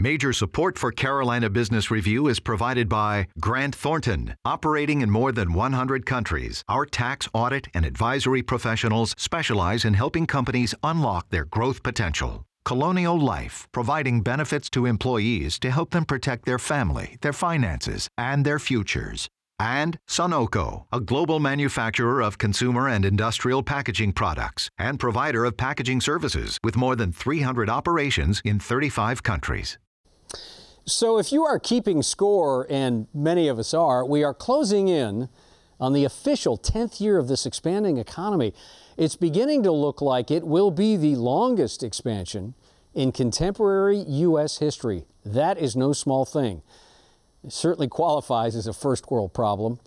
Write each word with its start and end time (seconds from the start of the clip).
Major 0.00 0.32
support 0.32 0.78
for 0.78 0.92
Carolina 0.92 1.50
Business 1.50 1.90
Review 1.90 2.28
is 2.28 2.40
provided 2.40 2.88
by 2.88 3.26
Grant 3.38 3.74
Thornton, 3.74 4.34
operating 4.46 5.02
in 5.02 5.10
more 5.10 5.30
than 5.30 5.52
100 5.52 6.06
countries. 6.06 6.64
Our 6.70 6.86
tax, 6.86 7.28
audit, 7.34 7.68
and 7.74 7.84
advisory 7.84 8.42
professionals 8.42 9.14
specialize 9.18 9.84
in 9.84 9.92
helping 9.92 10.26
companies 10.26 10.74
unlock 10.82 11.28
their 11.28 11.44
growth 11.44 11.82
potential. 11.82 12.46
Colonial 12.64 13.20
Life, 13.20 13.68
providing 13.72 14.22
benefits 14.22 14.70
to 14.70 14.86
employees 14.86 15.58
to 15.58 15.70
help 15.70 15.90
them 15.90 16.06
protect 16.06 16.46
their 16.46 16.58
family, 16.58 17.18
their 17.20 17.34
finances, 17.34 18.08
and 18.16 18.42
their 18.46 18.58
futures. 18.58 19.28
And 19.58 19.98
Sonoco, 20.08 20.86
a 20.90 21.00
global 21.00 21.40
manufacturer 21.40 22.22
of 22.22 22.38
consumer 22.38 22.88
and 22.88 23.04
industrial 23.04 23.62
packaging 23.62 24.14
products 24.14 24.70
and 24.78 24.98
provider 24.98 25.44
of 25.44 25.58
packaging 25.58 26.00
services 26.00 26.58
with 26.64 26.74
more 26.74 26.96
than 26.96 27.12
300 27.12 27.68
operations 27.68 28.40
in 28.46 28.58
35 28.58 29.22
countries. 29.22 29.76
So, 30.86 31.18
if 31.18 31.30
you 31.30 31.44
are 31.44 31.58
keeping 31.58 32.02
score, 32.02 32.66
and 32.70 33.06
many 33.12 33.48
of 33.48 33.58
us 33.58 33.74
are, 33.74 34.04
we 34.04 34.24
are 34.24 34.34
closing 34.34 34.88
in 34.88 35.28
on 35.78 35.92
the 35.92 36.04
official 36.04 36.58
10th 36.58 37.00
year 37.00 37.18
of 37.18 37.28
this 37.28 37.46
expanding 37.46 37.98
economy. 37.98 38.54
It's 38.96 39.16
beginning 39.16 39.62
to 39.62 39.72
look 39.72 40.00
like 40.00 40.30
it 40.30 40.46
will 40.46 40.70
be 40.70 40.96
the 40.96 41.16
longest 41.16 41.82
expansion 41.82 42.54
in 42.94 43.12
contemporary 43.12 43.98
U.S. 43.98 44.58
history. 44.58 45.04
That 45.24 45.58
is 45.58 45.76
no 45.76 45.92
small 45.92 46.24
thing. 46.24 46.62
It 47.44 47.52
certainly 47.52 47.88
qualifies 47.88 48.56
as 48.56 48.66
a 48.66 48.72
first 48.72 49.10
world 49.10 49.32
problem. 49.32 49.80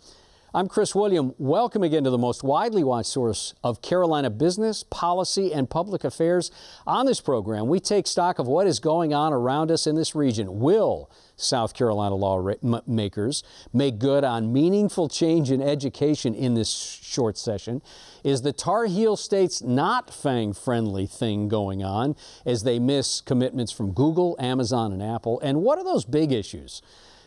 I'm 0.55 0.67
Chris 0.67 0.93
William. 0.93 1.33
Welcome 1.39 1.81
again 1.81 2.03
to 2.03 2.11
the 2.11 2.17
most 2.19 2.43
widely 2.43 2.83
watched 2.83 3.09
source 3.09 3.55
of 3.63 3.81
Carolina 3.81 4.29
business, 4.29 4.83
policy, 4.83 5.51
and 5.51 5.67
public 5.67 6.03
affairs. 6.03 6.51
On 6.85 7.07
this 7.07 7.19
program, 7.19 7.67
we 7.67 7.79
take 7.79 8.05
stock 8.05 8.37
of 8.37 8.45
what 8.45 8.67
is 8.67 8.79
going 8.79 9.15
on 9.15 9.33
around 9.33 9.71
us 9.71 9.87
in 9.87 9.95
this 9.95 10.13
region. 10.13 10.59
Will 10.59 11.09
South 11.35 11.73
Carolina 11.73 12.13
lawmakers 12.13 13.43
make 13.73 13.97
good 13.97 14.23
on 14.23 14.53
meaningful 14.53 15.09
change 15.09 15.49
in 15.49 15.59
education 15.59 16.35
in 16.35 16.53
this 16.53 16.69
short 16.69 17.35
session? 17.35 17.81
Is 18.23 18.43
the 18.43 18.53
Tar 18.53 18.85
Heel 18.85 19.17
state's 19.17 19.63
not 19.63 20.13
FANG 20.13 20.53
friendly 20.53 21.07
thing 21.07 21.47
going 21.47 21.83
on 21.83 22.15
as 22.45 22.61
they 22.61 22.77
miss 22.77 23.21
commitments 23.21 23.71
from 23.71 23.91
Google, 23.91 24.35
Amazon, 24.37 24.93
and 24.93 25.01
Apple? 25.01 25.39
And 25.39 25.63
what 25.63 25.79
are 25.79 25.83
those 25.83 26.05
big 26.05 26.31
issues? 26.31 26.83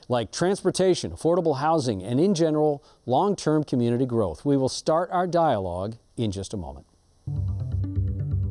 Like 0.08 0.30
transportation, 0.30 1.10
affordable 1.10 1.58
housing, 1.58 2.02
and 2.02 2.20
in 2.20 2.34
general, 2.34 2.84
long 3.06 3.36
term 3.36 3.64
community 3.64 4.06
growth. 4.06 4.44
We 4.44 4.56
will 4.56 4.68
start 4.68 5.10
our 5.10 5.26
dialogue 5.26 5.96
in 6.16 6.30
just 6.30 6.54
a 6.54 6.56
moment. 6.56 6.86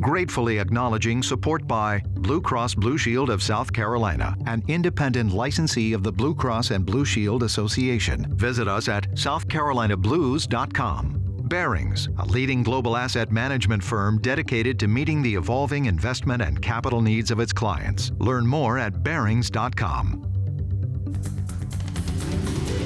Gratefully 0.02 0.59
acknowledging 0.59 1.23
support 1.23 1.66
by 1.67 2.02
Blue 2.16 2.42
Cross 2.42 2.75
Blue 2.75 2.97
Shield 2.97 3.30
of 3.30 3.42
South 3.42 3.73
Carolina, 3.73 4.36
an 4.45 4.64
independent 4.67 5.34
licensee 5.34 5.94
of 5.94 6.03
the 6.03 6.12
Blue 6.12 6.36
Cross 6.36 6.72
and 6.72 6.86
Blue 6.86 7.06
Shield 7.06 7.44
Association. 7.44 8.36
Visit 8.36 8.67
us 8.67 8.88
at 8.88 9.09
southcarolinablues.com. 9.12 11.22
Barings, 11.47 12.09
a 12.17 12.25
leading 12.25 12.64
global 12.64 12.97
asset 12.97 13.31
management 13.31 13.84
firm 13.84 14.19
dedicated 14.19 14.80
to 14.80 14.88
meeting 14.88 15.22
the 15.22 15.36
evolving 15.36 15.86
investment 15.86 16.42
and 16.42 16.62
capital 16.62 17.02
needs 17.02 17.31
of 17.31 17.40
its 17.40 17.53
clients. 17.53 18.12
Learn 18.19 18.45
more 18.45 18.78
at 18.78 19.03
barings.com. 19.03 20.25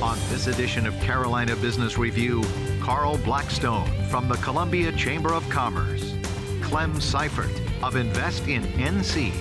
On 0.02 0.17
this 0.30 0.47
edition 0.47 0.88
of 0.88 0.97
Carolina 1.02 1.58
Business 1.58 1.97
Review, 1.97 2.42
Carl 2.80 3.17
Blackstone 3.17 3.86
from 4.08 4.30
the 4.30 4.36
Columbia 4.36 4.94
Chamber 4.94 5.33
of 5.33 5.47
Commerce, 5.50 6.16
Clem 6.61 7.02
Seifert 7.02 7.52
of 7.83 7.97
Invest 7.97 8.47
in 8.47 8.64
NC, 8.64 9.33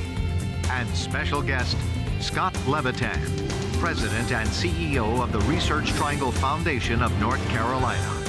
and 0.68 0.88
special 0.96 1.42
guest 1.42 1.76
Scott 2.18 2.58
Levitan, 2.66 3.20
President 3.78 4.32
and 4.32 4.48
CEO 4.48 5.22
of 5.22 5.30
the 5.30 5.38
Research 5.42 5.90
Triangle 5.90 6.32
Foundation 6.32 7.04
of 7.04 7.16
North 7.20 7.48
Carolina. 7.50 8.24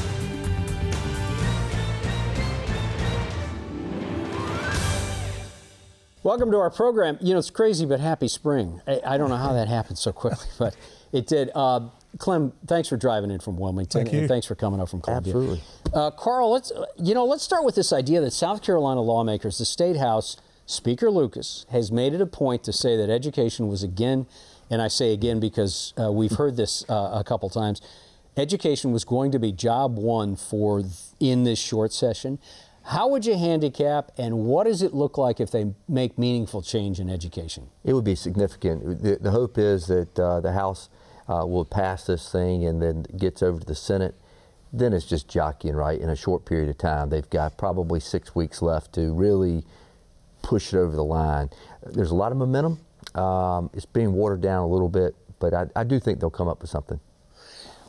Welcome 6.22 6.51
to 6.51 6.57
our 6.57 6.69
program. 6.69 7.18
You 7.22 7.34
know, 7.34 7.39
it's 7.39 7.50
crazy, 7.50 7.88
but 7.88 8.00
happy 8.00 8.28
spring. 8.28 8.81
I, 8.85 9.01
I 9.03 9.18
don't 9.18 9.29
know 9.29 9.38
how 9.38 9.53
that 9.53 9.68
happened 9.68 9.97
so 9.97 10.12
quickly, 10.12 10.47
but 10.59 10.75
it 11.12 11.25
did. 11.25 11.50
Uh, 11.56 11.89
Clem, 12.18 12.53
thanks 12.66 12.90
for 12.90 12.97
driving 12.97 13.31
in 13.31 13.40
from 13.40 13.58
Wilmington, 13.58 14.02
Thank 14.03 14.14
you. 14.14 14.20
and 14.20 14.28
thanks 14.28 14.46
for 14.47 14.56
coming 14.56 14.80
up 14.80 14.90
from 14.90 15.00
Columbia. 15.02 15.31
Absolutely. 15.34 15.62
Uh, 15.94 16.12
Carl, 16.12 16.52
let's 16.52 16.72
you 16.97 17.14
know 17.14 17.25
let's 17.25 17.44
start 17.44 17.64
with 17.64 17.75
this 17.75 17.94
idea 17.94 18.20
that 18.22 18.31
South 18.31 18.62
Carolina 18.62 19.02
lawmakers, 19.02 19.58
the 19.58 19.66
state 19.66 19.96
house, 19.97 20.36
Speaker 20.66 21.09
Lucas 21.09 21.66
has 21.72 21.92
made 21.92 22.14
it 22.14 22.22
a 22.22 22.25
point 22.25 22.64
to 22.64 22.74
say 22.74 22.98
that 22.98 23.09
education 23.09 23.68
was 23.68 23.84
again, 23.84 24.25
and 24.69 24.81
I 24.81 24.88
say 24.88 25.14
again 25.14 25.40
because 25.40 25.94
uh, 26.00 26.12
we've 26.12 26.31
heard 26.34 26.58
this 26.58 26.84
uh, 26.90 27.12
a 27.14 27.24
couple 27.24 27.50
times, 27.50 27.81
education 28.38 28.92
was 28.92 29.03
going 29.06 29.31
to 29.31 29.40
be 29.40 29.52
job 29.52 29.98
one 29.98 30.36
for 30.36 30.81
th- 30.81 30.94
in 31.19 31.44
this 31.44 31.59
short 31.59 31.94
session. 31.94 32.40
How 32.84 33.08
would 33.09 33.25
you 33.25 33.38
handicap, 33.38 34.12
and 34.18 34.46
what 34.46 34.64
does 34.66 34.81
it 34.81 34.94
look 34.94 35.18
like 35.18 35.40
if 35.40 35.52
they 35.52 35.74
make 35.88 36.18
meaningful 36.18 36.62
change 36.64 37.00
in 37.00 37.08
education? 37.09 37.68
It 37.84 37.94
would 37.94 38.06
be 38.06 38.16
significant. 38.16 39.03
The, 39.03 39.18
the 39.18 39.31
hope 39.31 39.58
is 39.59 39.88
that 39.88 40.18
uh, 40.18 40.40
the 40.40 40.53
House 40.53 40.90
uh, 41.29 41.45
will 41.45 41.66
pass 41.66 42.06
this 42.06 42.31
thing 42.31 42.66
and 42.66 42.81
then 42.81 43.03
gets 43.16 43.44
over 43.44 43.59
to 43.59 43.66
the 43.66 43.75
Senate. 43.75 44.16
Then 44.73 44.94
it's 44.94 45.06
just 45.06 45.28
jockeying, 45.28 45.75
right, 45.75 46.00
in 46.00 46.09
a 46.09 46.16
short 46.16 46.45
period 46.45 46.69
of 46.69 46.78
time. 46.78 47.09
They've 47.09 47.29
got 47.29 47.57
probably 47.57 48.00
six 48.00 48.35
weeks 48.35 48.62
left 48.62 48.94
to 48.94 49.13
really 49.13 49.63
push 50.41 50.73
it 50.73 50.78
over 50.78 50.95
the 50.95 51.03
line. 51.03 51.50
There's 51.85 52.12
a 52.12 52.16
lot 52.16 52.31
of 52.31 52.38
momentum. 52.38 52.79
Um, 53.16 53.69
it's 53.73 53.85
being 53.85 54.13
watered 54.13 54.41
down 54.41 54.63
a 54.63 54.68
little 54.68 54.89
bit, 54.89 55.16
but 55.39 55.53
I, 55.53 55.66
I 55.75 55.84
do 55.84 56.00
think 56.00 56.19
they'll 56.19 56.29
come 56.29 56.47
up 56.47 56.62
with 56.62 56.69
something. 56.69 57.00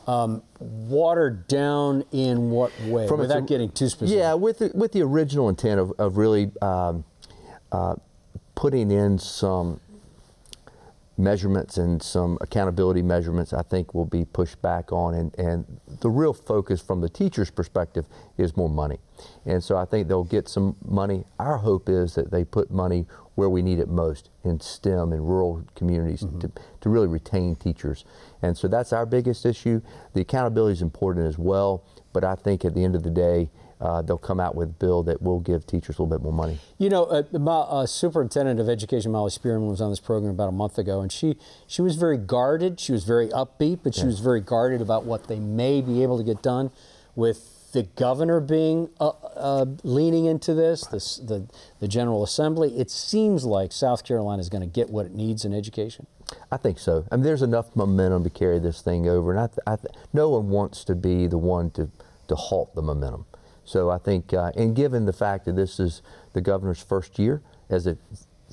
Um, 0.07 0.41
watered 0.59 1.47
down 1.47 2.03
in 2.11 2.49
what 2.49 2.71
way? 2.81 3.07
From 3.07 3.19
Without 3.19 3.39
its- 3.39 3.49
getting 3.49 3.69
too 3.71 3.87
specific. 3.87 4.17
Yeah, 4.17 4.33
with 4.33 4.59
the, 4.59 4.71
with 4.73 4.91
the 4.93 5.03
original 5.03 5.49
intent 5.49 5.79
of, 5.79 5.91
of 5.99 6.17
really 6.17 6.51
um, 6.61 7.03
uh, 7.71 7.95
putting 8.55 8.89
in 8.89 9.19
some 9.19 9.79
measurements 11.21 11.77
and 11.77 12.01
some 12.01 12.37
accountability 12.41 13.01
measurements, 13.01 13.53
I 13.53 13.61
think 13.61 13.93
will 13.93 14.05
be 14.05 14.25
pushed 14.25 14.61
back 14.61 14.91
on. 14.91 15.13
And, 15.13 15.37
and 15.37 15.79
the 16.01 16.09
real 16.09 16.33
focus 16.33 16.81
from 16.81 17.01
the 17.01 17.09
teacher's 17.09 17.51
perspective 17.51 18.05
is 18.37 18.57
more 18.57 18.69
money. 18.69 18.99
And 19.45 19.63
so 19.63 19.77
I 19.77 19.85
think 19.85 20.07
they'll 20.07 20.23
get 20.23 20.49
some 20.49 20.75
money. 20.83 21.25
Our 21.39 21.57
hope 21.57 21.87
is 21.87 22.15
that 22.15 22.31
they 22.31 22.43
put 22.43 22.71
money 22.71 23.05
where 23.35 23.49
we 23.49 23.61
need 23.61 23.79
it 23.79 23.87
most 23.87 24.29
in 24.43 24.59
STEM 24.59 25.13
in 25.13 25.21
rural 25.23 25.63
communities 25.75 26.23
mm-hmm. 26.23 26.39
to, 26.39 26.51
to 26.81 26.89
really 26.89 27.07
retain 27.07 27.55
teachers. 27.55 28.03
And 28.41 28.57
so 28.57 28.67
that's 28.67 28.91
our 28.91 29.05
biggest 29.05 29.45
issue. 29.45 29.81
The 30.13 30.21
accountability 30.21 30.73
is 30.73 30.81
important 30.81 31.27
as 31.27 31.37
well, 31.37 31.83
but 32.13 32.23
I 32.23 32.35
think 32.35 32.65
at 32.65 32.73
the 32.73 32.83
end 32.83 32.95
of 32.95 33.03
the 33.03 33.09
day, 33.09 33.49
uh, 33.81 34.01
they'll 34.01 34.17
come 34.17 34.39
out 34.39 34.55
with 34.55 34.69
a 34.69 34.73
bill 34.73 35.01
that 35.03 35.21
will 35.21 35.39
give 35.39 35.65
teachers 35.65 35.97
a 35.97 36.03
little 36.03 36.17
bit 36.17 36.23
more 36.23 36.31
money. 36.31 36.59
You 36.77 36.89
know, 36.89 37.05
uh, 37.05 37.23
the 37.31 37.39
Mo- 37.39 37.67
uh, 37.69 37.85
superintendent 37.87 38.59
of 38.59 38.69
education, 38.69 39.11
Molly 39.11 39.31
Spearman, 39.31 39.67
was 39.67 39.81
on 39.81 39.89
this 39.89 39.99
program 39.99 40.31
about 40.31 40.49
a 40.49 40.53
month 40.53 40.77
ago, 40.77 41.01
and 41.01 41.11
she 41.11 41.35
she 41.65 41.81
was 41.81 41.95
very 41.95 42.17
guarded. 42.17 42.79
She 42.79 42.91
was 42.91 43.03
very 43.03 43.29
upbeat, 43.29 43.79
but 43.83 43.95
she 43.95 44.05
was 44.05 44.19
very 44.19 44.39
guarded 44.41 44.81
about 44.81 45.05
what 45.05 45.27
they 45.27 45.39
may 45.39 45.81
be 45.81 46.03
able 46.03 46.17
to 46.17 46.23
get 46.23 46.41
done 46.43 46.71
with 47.15 47.71
the 47.71 47.83
governor 47.83 48.39
being 48.39 48.89
uh, 48.99 49.09
uh, 49.35 49.65
leaning 49.83 50.25
into 50.25 50.53
this, 50.53 50.85
this 50.87 51.17
the 51.17 51.47
the 51.79 51.87
General 51.87 52.21
Assembly. 52.23 52.77
It 52.77 52.91
seems 52.91 53.45
like 53.45 53.71
South 53.71 54.03
Carolina 54.05 54.41
is 54.41 54.49
going 54.49 54.61
to 54.61 54.67
get 54.67 54.89
what 54.89 55.05
it 55.07 55.13
needs 55.13 55.43
in 55.43 55.53
education. 55.53 56.05
I 56.51 56.57
think 56.57 56.79
so. 56.79 57.05
I 57.11 57.15
mean, 57.15 57.23
there's 57.23 57.41
enough 57.41 57.75
momentum 57.75 58.23
to 58.23 58.29
carry 58.29 58.59
this 58.59 58.81
thing 58.81 59.07
over, 59.09 59.31
and 59.31 59.39
I, 59.39 59.47
th- 59.47 59.59
I 59.67 59.75
th- 59.75 59.93
no 60.13 60.29
one 60.29 60.49
wants 60.49 60.83
to 60.85 60.95
be 60.95 61.27
the 61.27 61.37
one 61.37 61.71
to, 61.71 61.89
to 62.27 62.35
halt 62.35 62.73
the 62.73 62.81
momentum. 62.81 63.25
So 63.65 63.89
I 63.89 63.97
think, 63.97 64.33
uh, 64.33 64.51
and 64.55 64.75
given 64.75 65.05
the 65.05 65.13
fact 65.13 65.45
that 65.45 65.55
this 65.55 65.79
is 65.79 66.01
the 66.33 66.41
governor's 66.41 66.81
first 66.81 67.19
year 67.19 67.41
as 67.69 67.87
a 67.87 67.97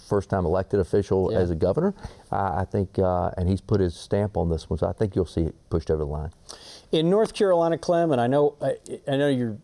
first 0.08 0.31
time 0.31 0.44
elected 0.46 0.78
official 0.78 1.32
Yeah. 1.32 1.38
as 1.38 1.50
a 1.50 1.55
governor, 1.56 1.93
I 2.31 2.60
I 2.60 2.64
think, 2.64 2.99
uh, 2.99 3.31
and 3.37 3.49
he's 3.49 3.60
put 3.60 3.81
his 3.81 3.94
stamp 3.96 4.37
on 4.37 4.49
this 4.49 4.70
one, 4.70 4.78
so 4.78 4.87
I 4.87 4.93
think 4.93 5.16
you'll 5.16 5.26
see 5.26 5.43
it 5.43 5.55
pushed 5.70 5.90
over 5.90 6.05
the 6.05 6.10
line. 6.10 6.31
in 6.93 7.10
North 7.10 7.34
Carolina, 7.34 7.76
Clem, 7.76 8.12
and 8.12 8.20
I 8.20 8.26
know 8.28 8.55
I, 8.62 8.76
I 9.06 9.16
know 9.16 9.28
you're 9.28 9.56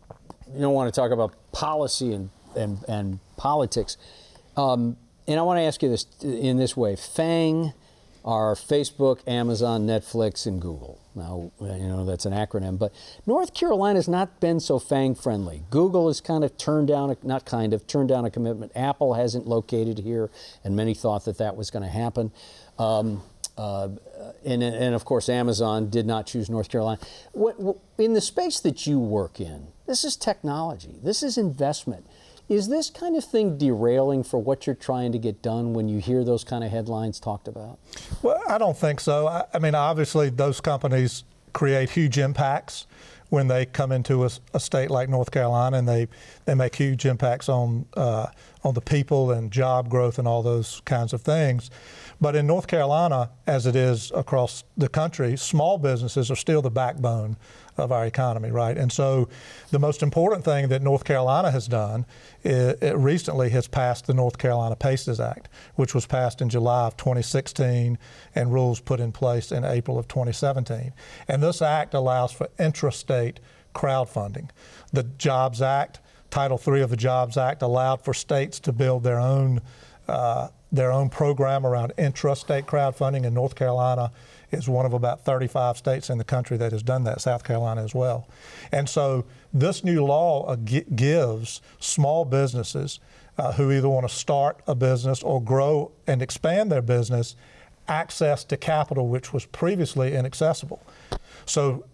you 0.52 0.60
don't 0.60 0.74
want 0.74 0.92
to 0.92 1.00
talk 1.00 1.10
about 1.12 1.32
policy 1.52 2.12
and 2.12 2.30
and, 2.56 2.78
and 2.88 3.18
politics, 3.36 3.96
um, 4.56 4.96
and 5.26 5.38
I 5.40 5.42
want 5.42 5.58
to 5.58 5.62
ask 5.62 5.82
you 5.82 5.88
this 5.88 6.06
in 6.22 6.56
this 6.56 6.76
way: 6.76 6.96
FANG 6.96 7.72
are 8.24 8.54
Facebook, 8.54 9.20
Amazon, 9.26 9.86
Netflix, 9.86 10.46
and 10.46 10.60
Google. 10.60 10.98
Now 11.14 11.52
you 11.60 11.86
know 11.88 12.04
that's 12.04 12.26
an 12.26 12.32
acronym, 12.32 12.78
but 12.78 12.92
North 13.26 13.54
Carolina's 13.54 14.08
not 14.08 14.40
been 14.40 14.60
so 14.60 14.78
FANG 14.78 15.14
friendly. 15.14 15.62
Google 15.70 16.08
has 16.08 16.20
kind 16.20 16.42
of 16.44 16.56
turned 16.58 16.88
down, 16.88 17.10
a, 17.10 17.16
not 17.22 17.44
kind 17.44 17.72
of 17.72 17.86
turned 17.86 18.08
down 18.08 18.24
a 18.24 18.30
commitment. 18.30 18.72
Apple 18.74 19.14
hasn't 19.14 19.46
located 19.46 19.98
here, 19.98 20.30
and 20.64 20.74
many 20.74 20.94
thought 20.94 21.24
that 21.26 21.38
that 21.38 21.56
was 21.56 21.70
going 21.70 21.84
to 21.84 21.88
happen. 21.88 22.32
Um, 22.78 23.22
uh, 23.56 23.88
and, 24.44 24.62
and 24.62 24.94
of 24.94 25.04
course, 25.04 25.28
Amazon 25.28 25.88
did 25.88 26.06
not 26.06 26.26
choose 26.26 26.50
North 26.50 26.68
Carolina. 26.68 27.00
What, 27.32 27.60
what- 27.60 27.78
in 27.98 28.14
the 28.14 28.20
space 28.20 28.58
that 28.60 28.86
you 28.86 28.98
work 28.98 29.40
in, 29.40 29.68
this 29.86 30.02
is 30.02 30.16
technology, 30.16 30.96
this 31.02 31.22
is 31.22 31.38
investment. 31.38 32.06
Is 32.48 32.68
this 32.68 32.90
kind 32.90 33.16
of 33.16 33.24
thing 33.24 33.56
derailing 33.56 34.22
for 34.22 34.38
what 34.38 34.66
you're 34.66 34.76
trying 34.76 35.12
to 35.12 35.18
get 35.18 35.40
done 35.40 35.72
when 35.72 35.88
you 35.88 35.98
hear 35.98 36.24
those 36.24 36.44
kind 36.44 36.62
of 36.62 36.70
headlines 36.70 37.18
talked 37.18 37.48
about? 37.48 37.78
Well, 38.22 38.40
I 38.46 38.58
don't 38.58 38.76
think 38.76 39.00
so. 39.00 39.26
I, 39.26 39.44
I 39.54 39.58
mean, 39.58 39.74
obviously, 39.74 40.28
those 40.28 40.60
companies 40.60 41.24
create 41.54 41.90
huge 41.90 42.18
impacts 42.18 42.86
when 43.30 43.48
they 43.48 43.64
come 43.64 43.90
into 43.90 44.24
a, 44.24 44.30
a, 44.52 44.60
state 44.60 44.90
like 44.90 45.08
North 45.08 45.30
Carolina, 45.30 45.78
and 45.78 45.88
they 45.88 46.06
they 46.44 46.54
make 46.54 46.76
huge 46.76 47.06
impacts 47.06 47.48
on 47.48 47.86
uh, 47.96 48.26
on 48.62 48.74
the 48.74 48.80
people 48.80 49.30
and 49.30 49.50
job 49.50 49.88
growth 49.88 50.18
and 50.18 50.28
all 50.28 50.42
those 50.42 50.82
kinds 50.84 51.12
of 51.12 51.22
things. 51.22 51.70
But 52.20 52.36
in 52.36 52.46
North 52.46 52.66
Carolina, 52.66 53.30
as 53.46 53.66
it 53.66 53.74
is 53.74 54.12
across 54.14 54.64
the 54.76 54.88
country, 54.88 55.36
small 55.36 55.78
businesses 55.78 56.30
are 56.30 56.36
still 56.36 56.62
the 56.62 56.70
backbone 56.70 57.36
of 57.76 57.92
our 57.92 58.06
economy, 58.06 58.50
right? 58.50 58.76
And 58.76 58.92
so 58.92 59.28
the 59.70 59.78
most 59.78 60.02
important 60.02 60.44
thing 60.44 60.68
that 60.68 60.82
North 60.82 61.04
Carolina 61.04 61.50
has 61.50 61.66
done 61.66 62.06
recently 62.44 63.50
has 63.50 63.66
passed 63.66 64.06
the 64.06 64.14
North 64.14 64.38
Carolina 64.38 64.76
PACES 64.76 65.20
Act, 65.20 65.48
which 65.74 65.94
was 65.94 66.06
passed 66.06 66.40
in 66.40 66.48
July 66.48 66.86
of 66.86 66.96
2016 66.96 67.98
and 68.34 68.52
rules 68.52 68.80
put 68.80 69.00
in 69.00 69.12
place 69.12 69.50
in 69.50 69.64
April 69.64 69.98
of 69.98 70.08
2017. 70.08 70.92
And 71.28 71.42
this 71.42 71.62
act 71.62 71.94
allows 71.94 72.32
for 72.32 72.48
intrastate 72.58 73.38
crowdfunding. 73.74 74.50
The 74.92 75.02
Jobs 75.02 75.60
Act, 75.60 76.00
Title 76.30 76.60
III 76.64 76.82
of 76.82 76.90
the 76.90 76.96
Jobs 76.96 77.36
Act, 77.36 77.62
allowed 77.62 78.02
for 78.02 78.14
states 78.14 78.60
to 78.60 78.72
build 78.72 79.02
their 79.02 79.18
own 79.18 79.60
uh, 80.06 80.48
their 80.74 80.90
own 80.90 81.08
program 81.08 81.64
around 81.64 81.92
intrastate 81.96 82.64
crowdfunding 82.64 83.24
in 83.24 83.32
North 83.32 83.54
Carolina 83.54 84.10
is 84.50 84.68
one 84.68 84.84
of 84.84 84.92
about 84.92 85.24
35 85.24 85.76
states 85.76 86.10
in 86.10 86.18
the 86.18 86.24
country 86.24 86.56
that 86.56 86.72
has 86.72 86.82
done 86.82 87.04
that, 87.04 87.20
South 87.20 87.44
Carolina 87.44 87.82
as 87.82 87.94
well. 87.94 88.28
And 88.72 88.88
so 88.88 89.24
this 89.52 89.84
new 89.84 90.04
law 90.04 90.56
gives 90.56 91.60
small 91.78 92.24
businesses 92.24 92.98
uh, 93.38 93.52
who 93.52 93.70
either 93.70 93.88
want 93.88 94.08
to 94.08 94.14
start 94.14 94.60
a 94.66 94.74
business 94.74 95.22
or 95.22 95.42
grow 95.42 95.92
and 96.06 96.20
expand 96.20 96.70
their 96.70 96.82
business 96.82 97.36
access 97.86 98.44
to 98.44 98.56
capital 98.56 99.08
which 99.08 99.32
was 99.32 99.44
previously 99.46 100.14
inaccessible. 100.14 100.82
So 101.46 101.84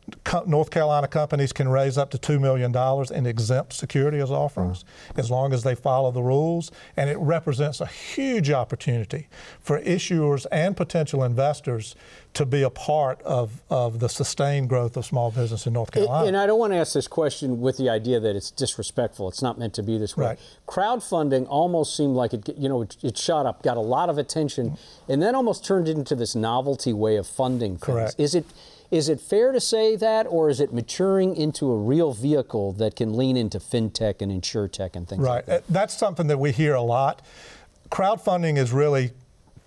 North 0.47 0.71
Carolina 0.71 1.09
companies 1.09 1.53
can 1.53 1.69
raise 1.69 1.97
up 1.99 2.11
to 2.11 2.19
$2 2.19 2.41
million 2.41 2.75
in 3.15 3.27
exempt 3.27 3.73
securities 3.73 4.31
offerings 4.31 4.85
as 5.17 5.31
long 5.31 5.53
as 5.53 5.63
they 5.63 5.75
follow 5.75 6.11
the 6.11 6.23
rules. 6.23 6.71
And 6.97 7.09
it 7.11 7.19
represents 7.19 7.81
a 7.81 7.87
huge 7.87 8.51
opportunity 8.51 9.29
for 9.61 9.81
issuers 9.81 10.47
and 10.51 10.77
potential 10.77 11.25
investors 11.25 11.95
to 12.33 12.47
be 12.47 12.63
a 12.63 12.71
part 12.71 13.21
of, 13.23 13.61
of 13.71 13.99
the 13.99 14.09
sustained 14.09 14.69
growth 14.69 14.97
of 14.97 15.05
small 15.05 15.31
business 15.31 15.67
in 15.67 15.73
North 15.73 15.91
Carolina. 15.91 16.29
And 16.29 16.37
I 16.37 16.47
don't 16.47 16.59
want 16.59 16.73
to 16.73 16.77
ask 16.77 16.93
this 16.93 17.09
question 17.09 17.61
with 17.61 17.77
the 17.77 17.89
idea 17.89 18.21
that 18.21 18.37
it's 18.37 18.53
disrespectful. 18.53 19.29
It's 19.29 19.43
not 19.43 19.59
meant 19.59 19.75
to 19.75 19.83
be 19.83 19.99
this 19.99 20.17
way. 20.17 20.27
Right. 20.27 20.39
Crowdfunding 20.69 21.47
almost 21.49 21.97
seemed 21.97 22.15
like 22.15 22.33
it, 22.33 22.49
you 22.57 22.69
know, 22.69 22.83
it, 22.83 22.97
it 23.03 23.19
shot 23.19 23.47
up, 23.47 23.63
got 23.63 23.77
a 23.77 23.81
lot 23.81 24.09
of 24.09 24.17
attention, 24.17 24.77
and 25.09 25.21
then 25.21 25.35
almost 25.35 25.65
turned 25.65 25.89
into 25.89 26.15
this 26.15 26.37
novelty 26.37 26.93
way 26.93 27.17
of 27.17 27.27
funding 27.27 27.73
things. 27.73 27.83
Correct. 27.83 28.15
Is 28.19 28.37
it 28.37 28.47
is 28.91 29.09
it 29.09 29.21
fair 29.21 29.53
to 29.53 29.61
say 29.61 29.95
that, 29.97 30.27
or 30.27 30.51
is 30.51 30.61
it 30.61 30.73
maturing 30.73 31.37
into 31.37 31.71
a 31.71 31.77
real 31.77 32.13
vehicle 32.13 32.73
that 32.73 32.97
can 32.97 33.17
lean 33.17 33.37
into 33.37 33.59
fintech 33.59 34.21
and 34.21 34.33
insurtech 34.33 34.97
and 34.97 35.09
things 35.09 35.23
right. 35.23 35.37
like 35.37 35.47
that? 35.47 35.61
Uh, 35.61 35.65
that's 35.69 35.97
something 35.97 36.27
that 36.27 36.39
we 36.39 36.51
hear 36.51 36.75
a 36.75 36.83
lot. 36.83 37.23
Crowdfunding 37.91 38.57
is 38.59 38.73
really 38.73 39.13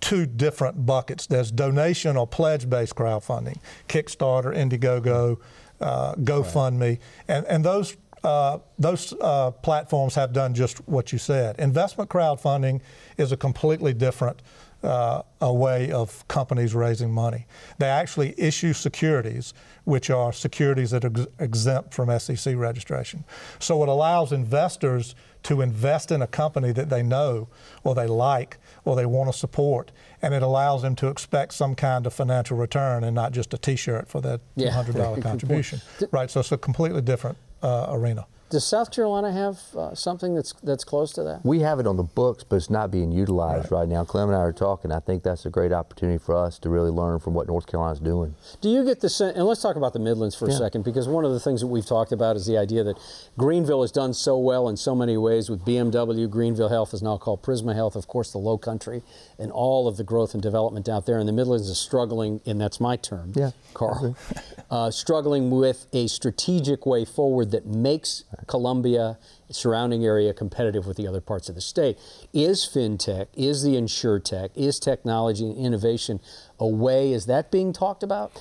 two 0.00 0.26
different 0.26 0.84
buckets. 0.84 1.26
There's 1.26 1.50
donation 1.50 2.16
or 2.16 2.26
pledge-based 2.26 2.94
crowdfunding, 2.94 3.58
Kickstarter, 3.88 4.54
Indiegogo, 4.54 5.38
uh, 5.80 6.14
GoFundMe, 6.16 6.80
right. 6.80 7.00
and 7.28 7.46
and 7.46 7.64
those 7.64 7.96
uh, 8.22 8.58
those 8.78 9.14
uh, 9.20 9.50
platforms 9.50 10.14
have 10.14 10.32
done 10.32 10.54
just 10.54 10.86
what 10.88 11.12
you 11.12 11.18
said. 11.18 11.58
Investment 11.58 12.10
crowdfunding 12.10 12.80
is 13.18 13.32
a 13.32 13.36
completely 13.36 13.92
different 13.92 14.40
uh, 14.84 15.22
a 15.40 15.52
way 15.52 15.90
of 15.90 16.26
companies 16.28 16.74
raising 16.74 17.10
money. 17.10 17.46
They 17.78 17.86
actually 17.88 18.34
issue 18.38 18.72
securities, 18.72 19.54
which 19.84 20.10
are 20.10 20.32
securities 20.32 20.90
that 20.90 21.04
are 21.04 21.10
ex- 21.10 21.26
exempt 21.38 21.94
from 21.94 22.16
SEC 22.18 22.54
registration. 22.56 23.24
So 23.58 23.82
it 23.82 23.88
allows 23.88 24.32
investors 24.32 25.14
to 25.44 25.60
invest 25.60 26.10
in 26.10 26.22
a 26.22 26.26
company 26.26 26.72
that 26.72 26.90
they 26.90 27.02
know 27.02 27.48
or 27.82 27.94
they 27.94 28.06
like 28.06 28.58
or 28.84 28.96
they 28.96 29.06
want 29.06 29.32
to 29.32 29.38
support, 29.38 29.90
and 30.22 30.34
it 30.34 30.42
allows 30.42 30.82
them 30.82 30.94
to 30.96 31.08
expect 31.08 31.54
some 31.54 31.74
kind 31.74 32.06
of 32.06 32.12
financial 32.12 32.56
return 32.56 33.04
and 33.04 33.14
not 33.14 33.32
just 33.32 33.52
a 33.54 33.58
T-shirt 33.58 34.08
for 34.08 34.20
that 34.20 34.40
yeah. 34.54 34.70
$200 34.70 35.22
contribution. 35.22 35.80
right. 36.10 36.30
So 36.30 36.40
it's 36.40 36.52
a 36.52 36.58
completely 36.58 37.00
different 37.00 37.38
uh, 37.62 37.86
arena. 37.88 38.26
Does 38.54 38.64
South 38.64 38.92
Carolina 38.92 39.32
have 39.32 39.58
uh, 39.76 39.96
something 39.96 40.36
that's 40.36 40.52
that's 40.62 40.84
close 40.84 41.12
to 41.14 41.24
that? 41.24 41.44
We 41.44 41.58
have 41.62 41.80
it 41.80 41.88
on 41.88 41.96
the 41.96 42.04
books, 42.04 42.44
but 42.44 42.54
it's 42.54 42.70
not 42.70 42.92
being 42.92 43.10
utilized 43.10 43.72
right. 43.72 43.80
right. 43.80 43.88
now. 43.88 44.04
Clem 44.04 44.28
and 44.28 44.36
I 44.36 44.42
are 44.42 44.52
talking. 44.52 44.92
I 44.92 45.00
think 45.00 45.24
that's 45.24 45.44
a 45.44 45.50
great 45.50 45.72
opportunity 45.72 46.18
for 46.18 46.36
us 46.36 46.60
to 46.60 46.68
really 46.68 46.92
learn 46.92 47.18
from 47.18 47.34
what 47.34 47.48
North 47.48 47.66
Carolina's 47.66 47.98
doing. 47.98 48.36
Do 48.60 48.68
you 48.68 48.84
get 48.84 49.00
the 49.00 49.08
sense? 49.08 49.36
And 49.36 49.44
let's 49.44 49.60
talk 49.60 49.74
about 49.74 49.92
the 49.92 49.98
Midlands 49.98 50.36
for 50.36 50.48
yeah. 50.48 50.54
a 50.54 50.58
second, 50.58 50.84
because 50.84 51.08
one 51.08 51.24
of 51.24 51.32
the 51.32 51.40
things 51.40 51.62
that 51.62 51.66
we've 51.66 51.84
talked 51.84 52.12
about 52.12 52.36
is 52.36 52.46
the 52.46 52.56
idea 52.56 52.84
that 52.84 52.96
Greenville 53.36 53.80
has 53.80 53.90
done 53.90 54.14
so 54.14 54.38
well 54.38 54.68
in 54.68 54.76
so 54.76 54.94
many 54.94 55.16
ways 55.16 55.50
with 55.50 55.64
BMW. 55.64 56.30
Greenville 56.30 56.68
Health 56.68 56.94
is 56.94 57.02
now 57.02 57.16
called 57.16 57.42
Prisma 57.42 57.74
Health, 57.74 57.96
of 57.96 58.06
course, 58.06 58.30
the 58.30 58.38
Low 58.38 58.56
Country, 58.56 59.02
and 59.36 59.50
all 59.50 59.88
of 59.88 59.96
the 59.96 60.04
growth 60.04 60.32
and 60.32 60.40
development 60.40 60.88
out 60.88 61.06
there. 61.06 61.18
And 61.18 61.28
the 61.28 61.32
Midlands 61.32 61.68
is 61.68 61.78
struggling, 61.78 62.40
and 62.46 62.60
that's 62.60 62.78
my 62.78 62.94
term, 62.94 63.32
yeah, 63.34 63.50
Carl, 63.72 64.16
uh, 64.70 64.92
struggling 64.92 65.50
with 65.50 65.88
a 65.92 66.06
strategic 66.06 66.86
way 66.86 67.04
forward 67.04 67.50
that 67.50 67.66
makes 67.66 68.22
Columbia 68.44 69.18
surrounding 69.50 70.04
area 70.04 70.32
competitive 70.32 70.86
with 70.86 70.96
the 70.96 71.06
other 71.06 71.20
parts 71.20 71.48
of 71.48 71.54
the 71.54 71.60
state. 71.60 71.98
Is 72.32 72.60
fintech, 72.64 73.28
is 73.34 73.62
the 73.62 73.74
insurtech, 73.74 74.50
is 74.54 74.78
technology 74.78 75.44
and 75.44 75.56
innovation 75.56 76.20
a 76.58 76.66
way? 76.66 77.12
Is 77.12 77.26
that 77.26 77.50
being 77.50 77.72
talked 77.72 78.02
about? 78.02 78.32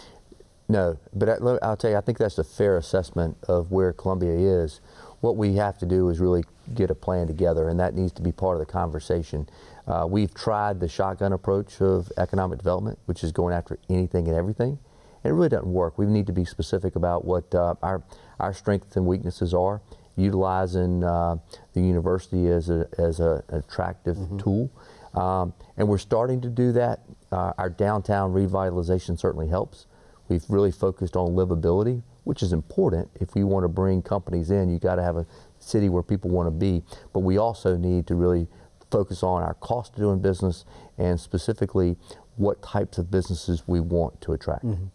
No, 0.69 0.97
but 1.13 1.29
I, 1.29 1.38
will 1.39 1.77
tell 1.77 1.91
you, 1.91 1.97
I 1.97 2.01
think 2.01 2.17
that's 2.17 2.38
a 2.38 2.44
fair 2.44 2.77
assessment 2.77 3.38
of 3.47 3.71
where 3.71 3.94
Columbia 3.94 4.31
is. 4.31 4.79
What 5.21 5.38
we 5.38 5.55
have 5.55 5.77
to 5.79 5.85
do 5.85 6.09
is 6.09 6.19
really 6.19 6.44
get 6.73 6.89
a 6.89 6.95
plan 6.95 7.27
together, 7.27 7.69
and 7.69 7.79
that 7.79 7.94
needs 7.94 8.11
to 8.13 8.21
be 8.21 8.31
part 8.31 8.55
of 8.55 8.59
the 8.65 8.71
conversation. 8.71 9.47
Uh, 9.88 10.07
we've 10.09 10.33
tried 10.33 10.79
the 10.79 10.88
shotgun 10.88 11.33
approach 11.33 11.81
of 11.81 12.11
economic 12.17 12.57
development, 12.57 12.97
which 13.05 13.23
is 13.23 13.31
going 13.31 13.53
after 13.53 13.77
anything 13.89 14.27
and 14.27 14.38
everything. 14.38 14.79
It 15.24 15.30
really 15.30 15.50
doesn't 15.50 15.72
work. 15.72 15.98
We 15.98 16.06
need 16.06 16.28
to 16.28 16.34
be 16.34 16.46
specific 16.46 16.96
about 16.96 17.25
what 17.25 17.54
uh, 17.56 17.75
our, 17.81 18.04
our 18.40 18.54
strengths 18.54 18.96
and 18.96 19.06
weaknesses 19.06 19.54
are 19.54 19.81
utilizing 20.16 21.04
uh, 21.04 21.38
the 21.74 21.81
university 21.81 22.48
as, 22.48 22.70
a, 22.70 22.88
as 22.98 23.20
a, 23.20 23.44
an 23.50 23.60
attractive 23.60 24.18
mm-hmm. 24.18 24.38
tool. 24.38 24.72
Um, 25.13 25.53
and 25.77 25.88
we're 25.88 25.98
starting 25.98 26.42
to 26.42 26.50
do 26.50 26.72
that. 26.74 27.01
Uh, 27.32 27.53
our 27.58 27.70
downtown 27.70 28.34
revitalization 28.34 29.20
certainly 29.20 29.48
helps. 29.48 29.88
We've 30.27 30.44
really 30.50 30.72
focused 30.72 31.15
on 31.15 31.32
livability, 31.32 32.01
which 32.24 32.42
is 32.42 32.53
important. 32.53 33.10
If 33.20 33.36
we 33.36 33.44
want 33.44 33.63
to 33.63 33.68
bring 33.68 34.01
companies 34.01 34.51
in, 34.51 34.70
you 34.70 34.80
got 34.80 34.96
to 34.96 35.03
have 35.03 35.18
a 35.18 35.25
city 35.60 35.89
where 35.89 36.03
people 36.03 36.30
want 36.30 36.48
to 36.48 36.51
be. 36.51 36.84
But 37.12 37.20
we 37.20 37.38
also 37.38 37.75
need 37.75 38.08
to 38.08 38.15
really 38.15 38.48
focus 38.89 39.24
on 39.24 39.42
our 39.42 39.56
cost 39.56 39.94
of 39.94 40.00
doing 40.00 40.20
business 40.20 40.65
and 40.98 41.20
specifically 41.20 41.98
what 42.36 42.62
types 42.62 42.98
of 42.98 43.10
businesses 43.12 43.63
we 43.68 43.80
want 43.80 44.22
to 44.22 44.34
attract. 44.34 44.65
Mm-hmm. 44.65 44.86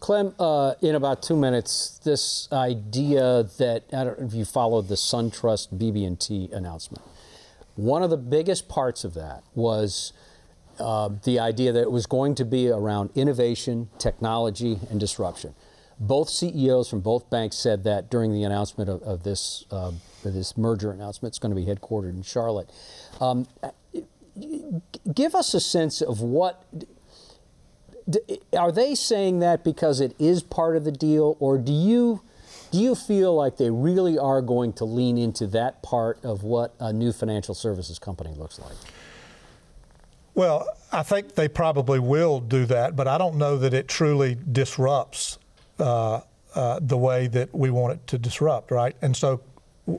Clem, 0.00 0.34
uh, 0.38 0.74
in 0.80 0.94
about 0.94 1.22
two 1.22 1.36
minutes, 1.36 2.00
this 2.04 2.48
idea 2.50 3.44
that 3.58 3.84
I 3.92 4.04
don't 4.04 4.20
know 4.20 4.26
if 4.26 4.34
you 4.34 4.44
followed 4.46 4.88
the 4.88 4.94
SunTrust 4.94 5.78
BB&T 5.78 6.50
announcement. 6.52 7.04
One 7.76 8.02
of 8.02 8.10
the 8.10 8.16
biggest 8.16 8.68
parts 8.68 9.04
of 9.04 9.14
that 9.14 9.42
was 9.54 10.12
uh, 10.78 11.10
the 11.24 11.38
idea 11.38 11.72
that 11.72 11.82
it 11.82 11.92
was 11.92 12.06
going 12.06 12.34
to 12.36 12.44
be 12.44 12.70
around 12.70 13.10
innovation, 13.14 13.90
technology, 13.98 14.80
and 14.90 14.98
disruption. 14.98 15.54
Both 15.98 16.30
CEOs 16.30 16.88
from 16.88 17.00
both 17.00 17.28
banks 17.28 17.56
said 17.56 17.84
that 17.84 18.10
during 18.10 18.32
the 18.32 18.42
announcement 18.42 18.88
of, 18.88 19.02
of 19.02 19.22
this 19.22 19.66
uh, 19.70 19.92
this 20.24 20.56
merger 20.56 20.92
announcement. 20.92 21.32
It's 21.32 21.38
going 21.38 21.54
to 21.54 21.60
be 21.60 21.66
headquartered 21.66 22.10
in 22.10 22.22
Charlotte. 22.22 22.70
Um, 23.20 23.46
give 25.14 25.34
us 25.34 25.54
a 25.54 25.60
sense 25.60 26.00
of 26.00 26.20
what 26.20 26.64
are 28.56 28.72
they 28.72 28.94
saying 28.94 29.40
that 29.40 29.64
because 29.64 30.00
it 30.00 30.14
is 30.18 30.42
part 30.42 30.76
of 30.76 30.84
the 30.84 30.92
deal, 30.92 31.36
or 31.40 31.58
do 31.58 31.72
you 31.72 32.22
do 32.70 32.78
you 32.78 32.94
feel 32.94 33.34
like 33.34 33.56
they 33.56 33.70
really 33.70 34.16
are 34.18 34.40
going 34.40 34.72
to 34.74 34.84
lean 34.84 35.18
into 35.18 35.46
that 35.48 35.82
part 35.82 36.24
of 36.24 36.44
what 36.44 36.74
a 36.78 36.92
new 36.92 37.12
financial 37.12 37.54
services 37.54 37.98
company 37.98 38.32
looks 38.36 38.60
like? 38.60 38.76
Well, 40.34 40.68
I 40.92 41.02
think 41.02 41.34
they 41.34 41.48
probably 41.48 41.98
will 41.98 42.38
do 42.40 42.66
that, 42.66 42.94
but 42.94 43.08
I 43.08 43.18
don't 43.18 43.36
know 43.36 43.58
that 43.58 43.74
it 43.74 43.88
truly 43.88 44.36
disrupts 44.52 45.38
uh, 45.78 46.20
uh, 46.54 46.78
the 46.80 46.96
way 46.96 47.26
that 47.28 47.52
we 47.54 47.70
want 47.70 47.94
it 47.94 48.06
to 48.08 48.18
disrupt, 48.18 48.70
right? 48.70 48.94
And 49.02 49.16
so, 49.16 49.40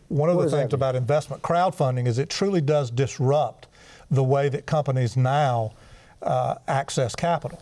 one 0.07 0.29
of 0.29 0.37
what 0.37 0.49
the 0.49 0.57
things 0.57 0.73
about 0.73 0.95
investment 0.95 1.41
crowdfunding 1.41 2.07
is 2.07 2.17
it 2.17 2.29
truly 2.29 2.61
does 2.61 2.89
disrupt 2.89 3.67
the 4.09 4.23
way 4.23 4.47
that 4.47 4.65
companies 4.65 5.17
now 5.17 5.73
uh, 6.21 6.55
access 6.67 7.15
capital. 7.15 7.61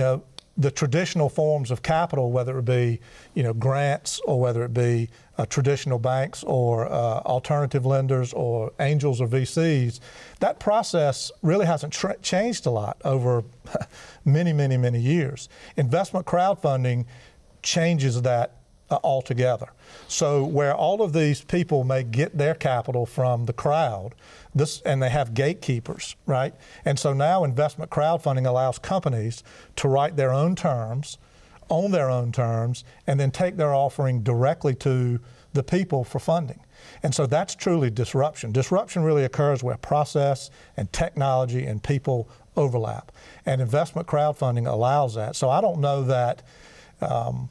You 0.00 0.06
know, 0.06 0.22
the 0.56 0.70
traditional 0.70 1.28
forms 1.28 1.70
of 1.70 1.82
capital, 1.82 2.32
whether 2.32 2.58
it 2.58 2.64
be 2.64 3.00
you 3.34 3.42
know 3.42 3.52
grants 3.52 4.18
or 4.24 4.40
whether 4.40 4.64
it 4.64 4.72
be 4.72 5.10
uh, 5.36 5.44
traditional 5.44 5.98
banks 5.98 6.42
or 6.42 6.86
uh, 6.86 7.20
alternative 7.26 7.84
lenders 7.84 8.32
or 8.32 8.72
angels 8.80 9.20
or 9.20 9.28
VCs, 9.28 10.00
that 10.38 10.58
process 10.58 11.30
really 11.42 11.66
hasn't 11.66 11.92
tra- 11.92 12.16
changed 12.22 12.64
a 12.64 12.70
lot 12.70 12.96
over 13.04 13.44
many, 14.24 14.54
many, 14.54 14.78
many 14.78 14.98
years. 14.98 15.50
Investment 15.76 16.24
crowdfunding 16.24 17.04
changes 17.62 18.22
that 18.22 18.59
uh, 18.90 18.98
altogether. 19.04 19.68
So 20.08 20.44
where 20.44 20.74
all 20.74 21.02
of 21.02 21.12
these 21.12 21.42
people 21.42 21.84
may 21.84 22.02
get 22.02 22.36
their 22.36 22.54
capital 22.54 23.06
from 23.06 23.46
the 23.46 23.52
crowd, 23.52 24.14
this 24.54 24.80
and 24.82 25.02
they 25.02 25.10
have 25.10 25.32
gatekeepers, 25.34 26.16
right? 26.26 26.54
And 26.84 26.98
so 26.98 27.12
now 27.12 27.44
investment 27.44 27.90
crowdfunding 27.90 28.46
allows 28.46 28.78
companies 28.78 29.44
to 29.76 29.88
write 29.88 30.16
their 30.16 30.32
own 30.32 30.56
terms, 30.56 31.18
own 31.68 31.92
their 31.92 32.10
own 32.10 32.32
terms, 32.32 32.84
and 33.06 33.20
then 33.20 33.30
take 33.30 33.56
their 33.56 33.72
offering 33.72 34.22
directly 34.22 34.74
to 34.76 35.20
the 35.52 35.62
people 35.62 36.04
for 36.04 36.18
funding. 36.18 36.60
And 37.02 37.14
so 37.14 37.26
that's 37.26 37.54
truly 37.54 37.90
disruption. 37.90 38.52
Disruption 38.52 39.02
really 39.02 39.24
occurs 39.24 39.62
where 39.62 39.76
process 39.76 40.50
and 40.76 40.92
technology 40.92 41.66
and 41.66 41.82
people 41.82 42.28
overlap. 42.56 43.12
And 43.46 43.60
investment 43.60 44.08
crowdfunding 44.08 44.66
allows 44.66 45.14
that. 45.14 45.36
So 45.36 45.48
I 45.50 45.60
don't 45.60 45.80
know 45.80 46.02
that 46.04 46.42
um, 47.00 47.48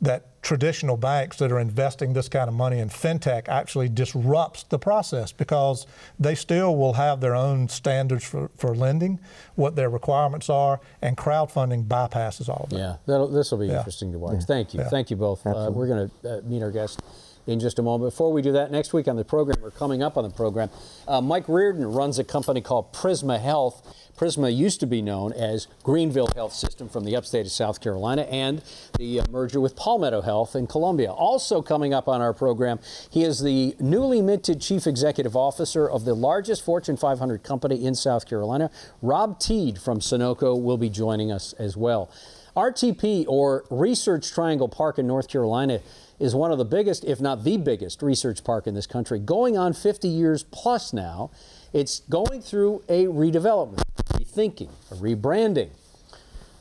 that 0.00 0.33
traditional 0.44 0.98
banks 0.98 1.38
that 1.38 1.50
are 1.50 1.58
investing 1.58 2.12
this 2.12 2.28
kind 2.28 2.48
of 2.48 2.54
money 2.54 2.78
in 2.78 2.88
fintech 2.88 3.48
actually 3.48 3.88
disrupts 3.88 4.62
the 4.64 4.78
process 4.78 5.32
because 5.32 5.86
they 6.20 6.34
still 6.34 6.76
will 6.76 6.92
have 6.92 7.20
their 7.20 7.34
own 7.34 7.66
standards 7.68 8.24
for, 8.24 8.50
for 8.56 8.74
lending, 8.74 9.18
what 9.54 9.74
their 9.74 9.88
requirements 9.88 10.50
are, 10.50 10.80
and 11.00 11.16
crowdfunding 11.16 11.86
bypasses 11.86 12.48
all 12.48 12.64
of 12.64 12.70
that. 12.70 13.00
Yeah, 13.06 13.26
this 13.32 13.50
will 13.50 13.58
be 13.58 13.66
yeah. 13.66 13.78
interesting 13.78 14.12
to 14.12 14.18
watch. 14.18 14.34
Yeah. 14.34 14.40
Thank 14.40 14.74
you. 14.74 14.80
Yeah. 14.80 14.88
Thank 14.88 15.10
you 15.10 15.16
both. 15.16 15.44
Uh, 15.46 15.70
we're 15.72 15.88
going 15.88 16.10
to 16.22 16.38
uh, 16.38 16.40
meet 16.42 16.62
our 16.62 16.70
guest 16.70 17.00
in 17.46 17.60
just 17.60 17.78
a 17.78 17.82
moment. 17.82 18.12
Before 18.12 18.32
we 18.32 18.42
do 18.42 18.52
that, 18.52 18.70
next 18.70 18.92
week 18.92 19.08
on 19.08 19.16
the 19.16 19.24
program, 19.24 19.60
we're 19.60 19.70
coming 19.70 20.02
up 20.02 20.16
on 20.16 20.24
the 20.24 20.30
program. 20.30 20.70
Uh, 21.06 21.20
Mike 21.20 21.48
Reardon 21.48 21.92
runs 21.92 22.18
a 22.18 22.24
company 22.24 22.60
called 22.60 22.92
Prisma 22.92 23.40
Health. 23.40 24.10
Prisma 24.16 24.54
used 24.54 24.80
to 24.80 24.86
be 24.86 25.02
known 25.02 25.32
as 25.32 25.66
Greenville 25.82 26.28
Health 26.34 26.52
System 26.52 26.88
from 26.88 27.04
the 27.04 27.16
upstate 27.16 27.46
of 27.46 27.52
South 27.52 27.80
Carolina 27.80 28.22
and 28.22 28.62
the 28.96 29.20
uh, 29.20 29.24
merger 29.30 29.60
with 29.60 29.74
Palmetto 29.76 30.22
Health 30.22 30.54
in 30.54 30.66
Columbia. 30.66 31.10
Also 31.10 31.60
coming 31.62 31.92
up 31.92 32.08
on 32.08 32.20
our 32.20 32.32
program, 32.32 32.78
he 33.10 33.24
is 33.24 33.42
the 33.42 33.74
newly 33.80 34.22
minted 34.22 34.60
Chief 34.60 34.86
Executive 34.86 35.36
Officer 35.36 35.88
of 35.88 36.04
the 36.04 36.14
largest 36.14 36.64
Fortune 36.64 36.96
500 36.96 37.42
company 37.42 37.84
in 37.84 37.94
South 37.94 38.28
Carolina. 38.28 38.70
Rob 39.02 39.40
Teed 39.40 39.78
from 39.78 39.98
Sonoco 39.98 40.60
will 40.60 40.78
be 40.78 40.88
joining 40.88 41.32
us 41.32 41.52
as 41.54 41.76
well. 41.76 42.10
RTP, 42.56 43.24
or 43.26 43.64
Research 43.68 44.30
Triangle 44.32 44.68
Park 44.68 44.98
in 44.98 45.06
North 45.08 45.28
Carolina, 45.28 45.80
is 46.24 46.34
one 46.34 46.50
of 46.50 46.56
the 46.56 46.64
biggest, 46.64 47.04
if 47.04 47.20
not 47.20 47.44
the 47.44 47.58
biggest, 47.58 48.02
research 48.02 48.42
park 48.42 48.66
in 48.66 48.74
this 48.74 48.86
country, 48.86 49.18
going 49.18 49.58
on 49.58 49.74
50 49.74 50.08
years 50.08 50.42
plus 50.44 50.94
now. 50.94 51.30
It's 51.74 52.00
going 52.00 52.40
through 52.40 52.82
a 52.88 53.04
redevelopment, 53.04 53.82
rethinking, 54.12 54.70
a 54.90 54.94
rebranding. 54.94 55.68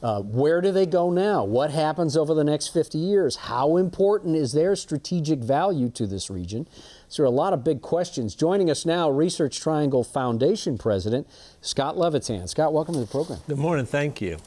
Uh, 0.01 0.20
where 0.20 0.60
do 0.60 0.70
they 0.74 0.86
go 0.86 1.10
now? 1.10 1.46
What 1.46 1.72
happens 1.72 2.17
over 2.17 2.34
the 2.34 2.43
next 2.43 2.67
50 2.67 2.98
years? 2.98 3.38
How 3.38 3.77
important 3.77 4.36
is 4.36 4.51
their 4.51 4.75
strategic 4.75 5.39
value 5.39 5.88
to 5.91 6.05
this 6.05 6.29
region? 6.29 6.67
So 7.08 7.24
there 7.24 7.27
are 7.27 7.34
a 7.34 7.36
lot 7.36 7.53
of 7.53 7.63
big 7.63 7.82
questions. 7.82 8.36
Joining 8.36 8.70
us 8.70 8.86
now, 8.86 9.10
Research 9.10 9.62
Triangle 9.62 10.03
Foundation 10.03 10.77
President 10.77 11.25
Scott 11.62 11.98
Levitan. 11.98 12.50
Scott, 12.50 12.74
welcome 12.74 12.96
to 12.96 13.00
the 13.00 13.08
program. 13.08 13.39
Good 13.48 13.60
morning. 13.60 13.86
Thank 13.86 14.20
you. 14.20 14.39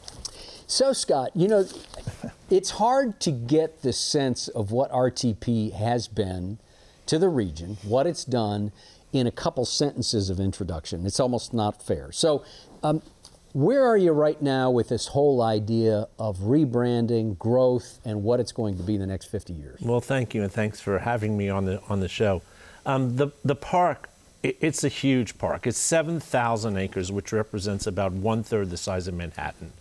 So, 0.69 0.91
Scott, 0.91 1.31
you 1.33 1.47
know, 1.47 1.65
it's 2.49 2.71
hard 2.71 3.21
to 3.21 3.31
get 3.31 3.83
the 3.83 3.93
sense 3.93 4.49
of 4.49 4.69
what 4.69 4.91
RTP 4.91 5.71
has 5.71 6.09
been 6.09 6.59
to 7.05 7.17
the 7.17 7.29
region, 7.29 7.77
what 7.83 8.05
it's 8.05 8.25
done 8.25 8.73
in 9.13 9.27
a 9.27 9.31
couple 9.31 9.63
sentences 9.63 10.29
of 10.29 10.41
introduction. 10.41 11.05
It's 11.05 11.21
almost 11.21 11.53
not 11.53 11.81
fair. 11.81 12.11
So, 12.11 12.43
um, 12.83 13.01
where 13.53 13.87
are 13.87 13.95
you 13.95 14.11
right 14.11 14.41
now 14.41 14.69
with 14.69 14.89
this 14.89 15.07
whole 15.07 15.41
idea 15.41 16.09
of 16.19 16.39
rebranding, 16.39 17.39
growth, 17.39 17.99
and 18.03 18.21
what 18.21 18.41
it's 18.41 18.51
going 18.51 18.75
to 18.75 18.83
be 18.83 18.95
in 18.95 18.99
the 18.99 19.07
next 19.07 19.27
50 19.27 19.53
years? 19.53 19.79
Well, 19.81 20.01
thank 20.01 20.35
you, 20.35 20.43
and 20.43 20.51
thanks 20.51 20.81
for 20.81 20.99
having 20.99 21.37
me 21.37 21.49
on 21.49 21.63
the 21.63 21.81
on 21.87 22.01
the 22.01 22.09
show. 22.09 22.41
Um, 22.85 23.15
the 23.15 23.29
the 23.45 23.55
park, 23.55 24.09
it, 24.43 24.57
it's 24.59 24.83
a 24.83 24.89
huge 24.89 25.37
park. 25.37 25.65
It's 25.65 25.79
7,000 25.79 26.77
acres, 26.77 27.09
which 27.09 27.31
represents 27.31 27.87
about 27.87 28.11
one 28.11 28.43
third 28.43 28.69
the 28.69 28.77
size 28.77 29.07
of 29.07 29.13
Manhattan. 29.13 29.71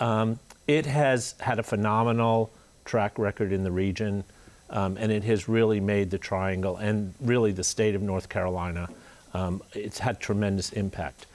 Um, 0.00 0.38
it 0.66 0.86
has 0.86 1.34
had 1.40 1.58
a 1.58 1.62
phenomenal 1.62 2.50
track 2.84 3.18
record 3.18 3.52
in 3.52 3.64
the 3.64 3.70
region, 3.70 4.24
um, 4.70 4.96
and 4.98 5.12
it 5.12 5.24
has 5.24 5.48
really 5.48 5.80
made 5.80 6.10
the 6.10 6.18
Triangle 6.18 6.76
and 6.76 7.14
really 7.20 7.52
the 7.52 7.64
state 7.64 7.94
of 7.94 8.02
North 8.02 8.28
Carolina. 8.28 8.88
Um, 9.34 9.62
it's 9.74 9.98
had 9.98 10.18
tremendous 10.18 10.72
impact, 10.72 11.26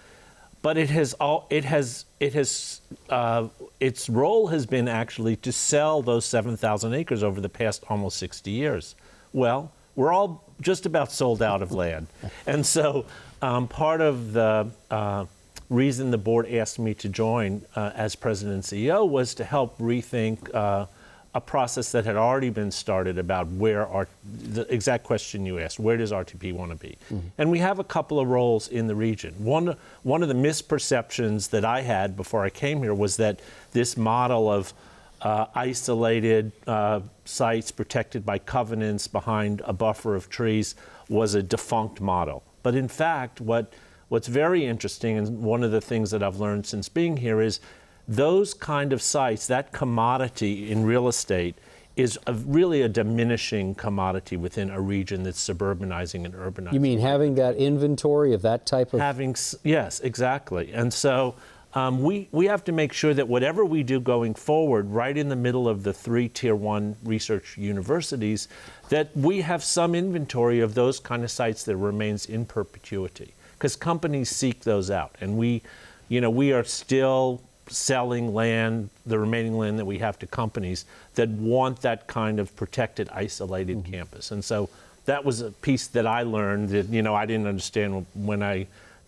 but 0.61 0.77
it 0.77 0.89
has 0.89 1.13
all 1.13 1.47
it 1.49 1.65
has 1.65 2.05
it 2.19 2.33
has 2.33 2.81
uh, 3.09 3.47
its 3.79 4.09
role 4.09 4.47
has 4.47 4.65
been 4.65 4.87
actually 4.87 5.35
to 5.37 5.51
sell 5.51 6.01
those 6.01 6.25
7,000 6.25 6.93
acres 6.93 7.23
over 7.23 7.39
the 7.39 7.49
past 7.49 7.83
almost 7.89 8.17
60 8.17 8.51
years. 8.51 8.95
Well, 9.33 9.71
we're 9.95 10.11
all 10.11 10.43
just 10.61 10.85
about 10.85 11.11
sold 11.11 11.41
out 11.41 11.61
of 11.61 11.71
land, 11.71 12.07
and 12.47 12.65
so 12.65 13.05
um, 13.41 13.67
part 13.67 14.01
of 14.01 14.33
the 14.33 14.69
uh, 14.89 15.25
reason 15.71 16.11
the 16.11 16.17
board 16.17 16.47
asked 16.51 16.77
me 16.79 16.93
to 16.93 17.09
join 17.09 17.65
uh, 17.75 17.91
as 17.95 18.15
president 18.15 18.55
and 18.55 18.63
CEO 18.63 19.07
was 19.07 19.33
to 19.35 19.43
help 19.43 19.77
rethink 19.79 20.53
uh, 20.53 20.85
a 21.33 21.39
process 21.39 21.93
that 21.93 22.03
had 22.03 22.17
already 22.17 22.49
been 22.49 22.69
started 22.69 23.17
about 23.17 23.47
where 23.47 23.87
our, 23.87 24.05
the 24.49 24.61
exact 24.73 25.05
question 25.05 25.45
you 25.45 25.59
asked, 25.59 25.79
where 25.79 25.95
does 25.95 26.11
RTP 26.11 26.53
want 26.53 26.71
to 26.71 26.77
be? 26.77 26.97
Mm-hmm. 27.05 27.27
And 27.37 27.49
we 27.49 27.59
have 27.59 27.79
a 27.79 27.85
couple 27.85 28.19
of 28.19 28.27
roles 28.27 28.67
in 28.67 28.87
the 28.87 28.95
region. 28.95 29.33
One, 29.37 29.77
one 30.03 30.23
of 30.23 30.27
the 30.27 30.35
misperceptions 30.35 31.49
that 31.51 31.63
I 31.63 31.81
had 31.81 32.17
before 32.17 32.43
I 32.43 32.49
came 32.49 32.79
here 32.83 32.93
was 32.93 33.15
that 33.17 33.39
this 33.71 33.95
model 33.95 34.51
of 34.51 34.73
uh, 35.21 35.45
isolated 35.55 36.51
uh, 36.67 36.99
sites 37.23 37.71
protected 37.71 38.25
by 38.25 38.37
covenants 38.39 39.07
behind 39.07 39.61
a 39.63 39.71
buffer 39.71 40.15
of 40.15 40.29
trees 40.29 40.75
was 41.07 41.33
a 41.33 41.41
defunct 41.41 42.01
model. 42.01 42.43
But 42.61 42.75
in 42.75 42.89
fact, 42.89 43.39
what 43.39 43.71
What's 44.11 44.27
very 44.27 44.65
interesting, 44.65 45.17
and 45.17 45.41
one 45.41 45.63
of 45.63 45.71
the 45.71 45.79
things 45.79 46.11
that 46.11 46.21
I've 46.21 46.37
learned 46.37 46.65
since 46.65 46.89
being 46.89 47.15
here, 47.15 47.39
is 47.39 47.61
those 48.09 48.53
kind 48.53 48.91
of 48.91 49.01
sites, 49.01 49.47
that 49.47 49.71
commodity 49.71 50.69
in 50.69 50.83
real 50.83 51.07
estate, 51.07 51.55
is 51.95 52.19
a, 52.27 52.33
really 52.33 52.81
a 52.81 52.89
diminishing 52.89 53.73
commodity 53.73 54.35
within 54.35 54.69
a 54.69 54.81
region 54.81 55.23
that's 55.23 55.39
suburbanizing 55.39 56.25
and 56.25 56.33
urbanizing. 56.33 56.73
You 56.73 56.81
mean 56.81 56.99
having 56.99 57.35
that 57.35 57.55
inventory 57.55 58.33
of 58.33 58.41
that 58.41 58.65
type 58.65 58.93
of? 58.93 58.99
Having, 58.99 59.37
yes, 59.63 60.01
exactly. 60.01 60.73
And 60.73 60.93
so 60.93 61.35
um, 61.73 62.03
we, 62.03 62.27
we 62.33 62.47
have 62.47 62.65
to 62.65 62.73
make 62.73 62.91
sure 62.91 63.13
that 63.13 63.29
whatever 63.29 63.63
we 63.63 63.81
do 63.81 64.01
going 64.01 64.33
forward, 64.33 64.89
right 64.89 65.15
in 65.15 65.29
the 65.29 65.37
middle 65.37 65.69
of 65.69 65.83
the 65.83 65.93
three 65.93 66.27
tier 66.27 66.53
one 66.53 66.97
research 67.05 67.57
universities, 67.57 68.49
that 68.89 69.15
we 69.15 69.39
have 69.39 69.63
some 69.63 69.95
inventory 69.95 70.59
of 70.59 70.73
those 70.73 70.99
kind 70.99 71.23
of 71.23 71.31
sites 71.31 71.63
that 71.63 71.77
remains 71.77 72.25
in 72.25 72.43
perpetuity 72.43 73.35
because 73.61 73.75
companies 73.75 74.27
seek 74.27 74.61
those 74.61 74.89
out, 74.89 75.15
and 75.21 75.37
we, 75.37 75.61
you 76.09 76.19
know, 76.19 76.31
we 76.31 76.51
are 76.51 76.63
still 76.63 77.39
selling 77.67 78.33
land, 78.33 78.89
the 79.05 79.19
remaining 79.19 79.55
land 79.55 79.77
that 79.77 79.85
we 79.85 79.99
have 79.99 80.17
to 80.17 80.25
companies 80.25 80.85
that 81.13 81.29
want 81.29 81.79
that 81.81 82.07
kind 82.07 82.39
of 82.39 82.55
protected, 82.55 83.07
isolated 83.13 83.77
mm-hmm. 83.77 83.91
campus. 83.91 84.31
And 84.31 84.43
so 84.43 84.67
that 85.05 85.23
was 85.23 85.41
a 85.41 85.51
piece 85.51 85.85
that 85.89 86.07
I 86.07 86.23
learned 86.23 86.69
that 86.69 86.89
you 86.89 87.03
know 87.03 87.13
I 87.13 87.27
didn't 87.27 87.45
understand 87.45 88.07
when 88.15 88.41
I 88.41 88.65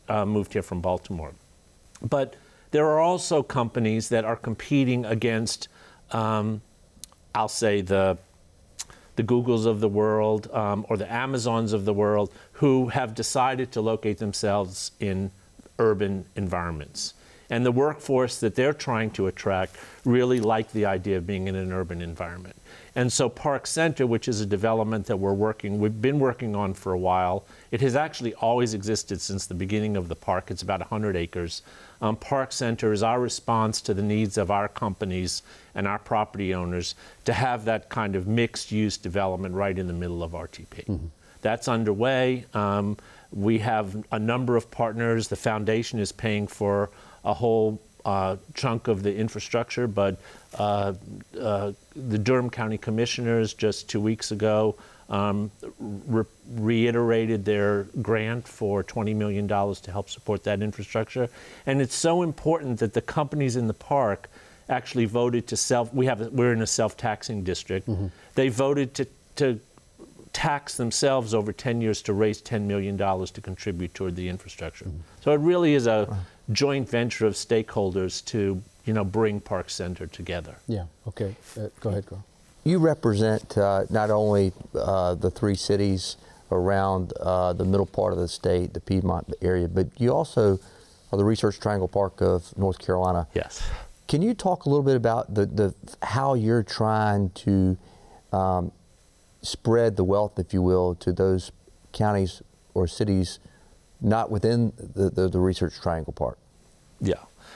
uh, 0.08 0.24
moved 0.24 0.54
here 0.54 0.62
from 0.62 0.82
Baltimore. 0.82 1.32
But 2.08 2.36
there 2.70 2.86
are 2.86 3.00
also 3.00 3.42
companies 3.42 4.10
that 4.10 4.24
are 4.24 4.36
competing 4.36 5.04
against, 5.04 5.68
um, 6.12 6.62
I'll 7.34 7.48
say 7.48 7.82
the 7.82 8.20
the 9.16 9.24
Googles 9.24 9.66
of 9.66 9.80
the 9.80 9.88
world 9.88 10.50
um, 10.52 10.86
or 10.90 10.98
the 10.98 11.12
Amazons 11.12 11.74
of 11.74 11.86
the 11.86 11.94
world 11.94 12.32
who 12.54 12.88
have 12.90 13.14
decided 13.14 13.72
to 13.72 13.82
locate 13.82 14.18
themselves 14.18 14.92
in 15.00 15.32
urban 15.80 16.26
environments. 16.36 17.14
And 17.50 17.66
the 17.66 17.72
workforce 17.72 18.40
that 18.40 18.56
they're 18.56 18.74
trying 18.74 19.12
to 19.12 19.28
attract 19.28 19.76
really 20.06 20.40
like 20.40 20.72
the 20.72 20.86
idea 20.86 21.18
of 21.18 21.28
being 21.28 21.48
in 21.48 21.56
an 21.56 21.72
urban 21.72 22.02
environment. 22.02 22.56
And 22.96 23.12
so 23.12 23.30
Park 23.30 23.68
Center, 23.68 24.08
which 24.08 24.28
is 24.28 24.42
a 24.42 24.46
development 24.46 25.06
that 25.08 25.18
we're 25.18 25.34
working, 25.34 25.80
we've 25.80 26.02
been 26.02 26.20
working 26.20 26.56
on 26.56 26.74
for 26.74 26.94
a 26.94 26.98
while. 26.98 27.46
It 27.72 27.82
has 27.82 27.96
actually 27.96 28.34
always 28.36 28.74
existed 28.74 29.20
since 29.22 29.46
the 29.46 29.56
beginning 29.56 29.98
of 29.98 30.08
the 30.08 30.16
park. 30.16 30.52
It's 30.52 30.62
about 30.62 30.80
100 30.80 31.16
acres. 31.16 31.62
Um, 32.04 32.18
park 32.18 32.52
Center 32.52 32.92
is 32.92 33.02
our 33.02 33.18
response 33.22 33.80
to 33.80 33.94
the 33.94 34.02
needs 34.02 34.38
of 34.38 34.52
our 34.52 34.68
companies 34.68 35.42
and 35.74 35.88
our 35.88 36.00
property 36.00 36.54
owners 36.54 36.96
to 37.24 37.32
have 37.32 37.64
that 37.64 37.88
kind 37.88 38.18
of 38.18 38.28
mixed 38.28 38.74
use 38.74 38.98
development 38.98 39.56
right 39.56 39.80
in 39.80 39.88
the 39.88 39.94
middle 39.94 40.22
of 40.22 40.34
RTP. 40.34 40.86
Mm-hmm. 40.86 41.06
That's 41.42 41.70
underway. 41.70 42.46
Um, 42.54 42.98
we 43.32 43.60
have 43.60 44.04
a 44.12 44.20
number 44.20 44.58
of 44.58 44.70
partners. 44.70 45.30
The 45.30 45.38
foundation 45.38 45.98
is 45.98 46.12
paying 46.12 46.46
for 46.46 46.90
a 47.24 47.34
whole 47.34 47.82
uh, 48.04 48.36
chunk 48.54 48.90
of 48.90 49.02
the 49.02 49.16
infrastructure, 49.16 49.88
but 49.88 50.20
uh, 50.60 50.94
uh, 51.40 51.72
the 51.96 52.18
Durham 52.18 52.50
County 52.50 52.78
Commissioners 52.78 53.54
just 53.54 53.88
two 53.88 54.02
weeks 54.02 54.32
ago 54.32 54.76
um, 55.10 55.52
re- 55.80 56.24
reiterated 56.52 57.46
their 57.46 57.84
grant 58.02 58.48
for 58.48 58.84
$20 58.84 59.16
million 59.16 59.48
to 59.48 59.92
help 59.92 60.10
support 60.10 60.44
that 60.44 60.62
infrastructure. 60.62 61.30
And 61.66 61.82
it's 61.82 61.96
so 61.96 62.22
important 62.22 62.80
that 62.80 62.94
the 62.94 63.02
companies 63.02 63.56
in 63.56 63.68
the 63.68 63.74
park 63.74 64.30
actually 64.70 65.06
voted 65.06 65.48
to 65.48 65.58
self. 65.58 65.94
We 65.94 66.06
have 66.06 66.20
we're 66.32 66.54
in 66.54 66.62
a 66.62 66.68
self-taxing 66.68 67.44
district. 67.44 67.88
Mm-hmm. 67.88 68.08
They 68.36 68.50
voted 68.50 68.94
to 68.96 69.08
to 69.36 69.60
tax 70.32 70.78
themselves 70.78 71.34
over 71.34 71.54
10 71.54 71.80
years 71.80 72.02
to 72.02 72.14
raise 72.14 72.42
$10 72.42 72.64
million 72.64 72.98
to 72.98 73.42
contribute 73.42 73.94
toward 73.94 74.16
the 74.16 74.28
infrastructure. 74.28 74.86
Mm-hmm. 74.86 74.98
So 75.22 75.32
it 75.32 75.40
really 75.40 75.76
is 75.76 75.86
a 75.86 76.18
joint 76.52 76.90
venture 76.90 77.28
of 77.28 77.36
stakeholders 77.36 78.26
to 78.26 78.62
you 78.86 78.94
know 78.94 79.04
bring 79.04 79.40
Park 79.40 79.70
Center 79.70 80.08
together. 80.08 80.56
Yeah. 80.68 80.86
Okay. 81.08 81.36
Uh, 81.58 81.68
go 81.80 81.90
ahead, 81.90 82.06
Carl. 82.06 82.26
You 82.64 82.80
represent 82.80 83.58
uh, 83.58 83.86
not 83.90 84.10
only 84.10 84.54
uh, 84.74 85.16
the 85.16 85.30
three 85.30 85.56
cities 85.56 86.16
around 86.52 87.14
uh, 87.20 87.54
the 87.54 87.66
middle 87.66 87.86
part 87.86 88.14
of 88.14 88.20
the 88.20 88.28
state, 88.28 88.74
the 88.74 88.80
Piedmont 88.80 89.34
area, 89.42 89.68
but 89.68 89.88
you 89.98 90.14
also 90.14 90.60
are 91.12 91.18
the 91.18 91.26
Research 91.26 91.60
Triangle 91.60 91.88
Park 91.88 92.22
of 92.22 92.58
North 92.58 92.80
Carolina. 92.80 93.28
Yes. 93.34 93.62
Can 94.08 94.22
you 94.22 94.34
talk 94.34 94.66
a 94.66 94.70
little 94.70 94.84
bit 94.84 94.96
about 94.96 95.34
the, 95.34 95.46
the 95.46 95.74
how 96.04 96.36
you're 96.36 96.64
trying 96.64 97.32
to 97.32 97.78
um, 98.32 98.72
spread 99.42 99.98
the 99.98 100.04
wealth, 100.04 100.40
if 100.40 100.54
you 100.54 100.62
will, 100.62 100.96
to 100.96 101.12
those 101.12 101.52
counties 101.92 102.42
or 102.74 102.88
cities 102.88 103.40
not 104.00 104.32
within 104.32 104.74
the, 104.78 105.10
the, 105.10 105.28
the 105.28 105.40
Research 105.40 105.80
Triangle 105.82 106.14
Park? 106.14 106.38
Yeah. 107.02 107.16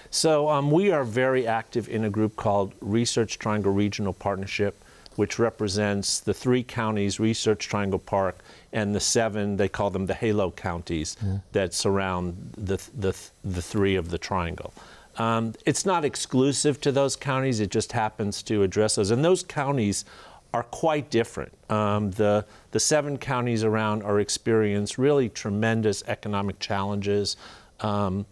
So 0.10 0.50
um, 0.50 0.72
we 0.72 0.92
are 0.92 1.04
very 1.04 1.48
active 1.48 1.88
in 1.90 2.04
a 2.04 2.10
group 2.10 2.36
called 2.36 2.74
Research 2.82 3.40
Triangle 3.40 3.74
Regional 3.74 4.14
Partnership 4.14 4.84
which 5.18 5.40
represents 5.40 6.20
the 6.20 6.34
three 6.34 6.64
counties, 6.64 7.20
Research 7.20 7.68
Triangle 7.68 8.00
Park, 8.00 8.40
and 8.72 8.96
the 8.96 9.00
seven, 9.00 9.58
they 9.58 9.68
call 9.68 9.90
them 9.90 10.06
the 10.06 10.14
halo 10.14 10.52
counties, 10.52 11.18
yeah. 11.24 11.40
that 11.52 11.74
surround 11.74 12.54
the, 12.56 12.78
the, 12.98 13.16
the 13.44 13.62
three 13.62 13.96
of 13.96 14.10
the 14.10 14.18
triangle. 14.18 14.74
Um, 15.18 15.54
it's 15.66 15.86
not 15.86 16.06
exclusive 16.06 16.80
to 16.82 16.92
those 16.92 17.16
counties, 17.16 17.60
it 17.60 17.72
just 17.72 17.92
happens 17.92 18.44
to 18.44 18.62
address 18.62 18.96
those. 18.96 19.10
And 19.10 19.26
those 19.26 19.42
counties 19.44 20.06
are 20.54 20.64
quite 20.64 21.10
different. 21.10 21.52
Um, 21.70 22.12
the, 22.12 22.46
the 22.72 22.80
seven 22.80 23.18
counties 23.18 23.64
around 23.64 24.04
are 24.04 24.20
experiencing 24.20 25.04
really 25.04 25.30
tremendous 25.30 26.04
economic 26.08 26.60
challenges, 26.60 27.38
um, 27.80 28.26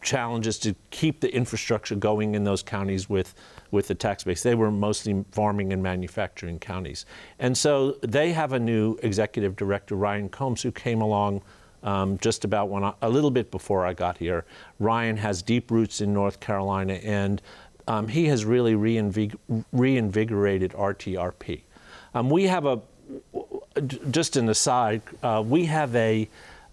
challenges 0.00 0.58
to 0.60 0.74
keep 0.90 1.20
the 1.20 1.34
infrastructure 1.34 1.94
going 1.96 2.34
in 2.34 2.44
those 2.44 2.62
counties 2.62 3.08
with 3.08 3.34
with 3.72 3.88
the 3.88 3.94
tax 3.94 4.22
base. 4.22 4.44
They 4.44 4.54
were 4.54 4.70
mostly 4.70 5.24
farming 5.32 5.72
and 5.72 5.82
manufacturing 5.82 6.60
counties. 6.60 7.04
And 7.40 7.58
so 7.58 7.96
they 8.02 8.32
have 8.32 8.52
a 8.52 8.60
new 8.60 8.96
executive 9.02 9.56
director, 9.56 9.96
Ryan 9.96 10.28
Combs, 10.28 10.62
who 10.62 10.70
came 10.70 11.00
along 11.00 11.42
um, 11.82 12.18
just 12.18 12.44
about 12.44 12.68
when 12.68 12.84
I, 12.84 12.92
a 13.02 13.08
little 13.08 13.32
bit 13.32 13.50
before 13.50 13.84
I 13.84 13.94
got 13.94 14.18
here. 14.18 14.44
Ryan 14.78 15.16
has 15.16 15.42
deep 15.42 15.70
roots 15.72 16.00
in 16.00 16.12
North 16.12 16.38
Carolina, 16.38 16.94
and 16.94 17.42
um, 17.88 18.06
he 18.06 18.26
has 18.26 18.44
really 18.44 18.74
reinvig- 18.74 19.36
reinvigorated 19.72 20.72
RTRP. 20.72 21.62
Um, 22.14 22.30
we 22.30 22.44
have 22.44 22.66
a, 22.66 22.80
just 24.10 24.36
an 24.36 24.48
aside, 24.48 25.02
uh, 25.24 25.42
we 25.44 25.64
have 25.64 25.96
a 25.96 26.28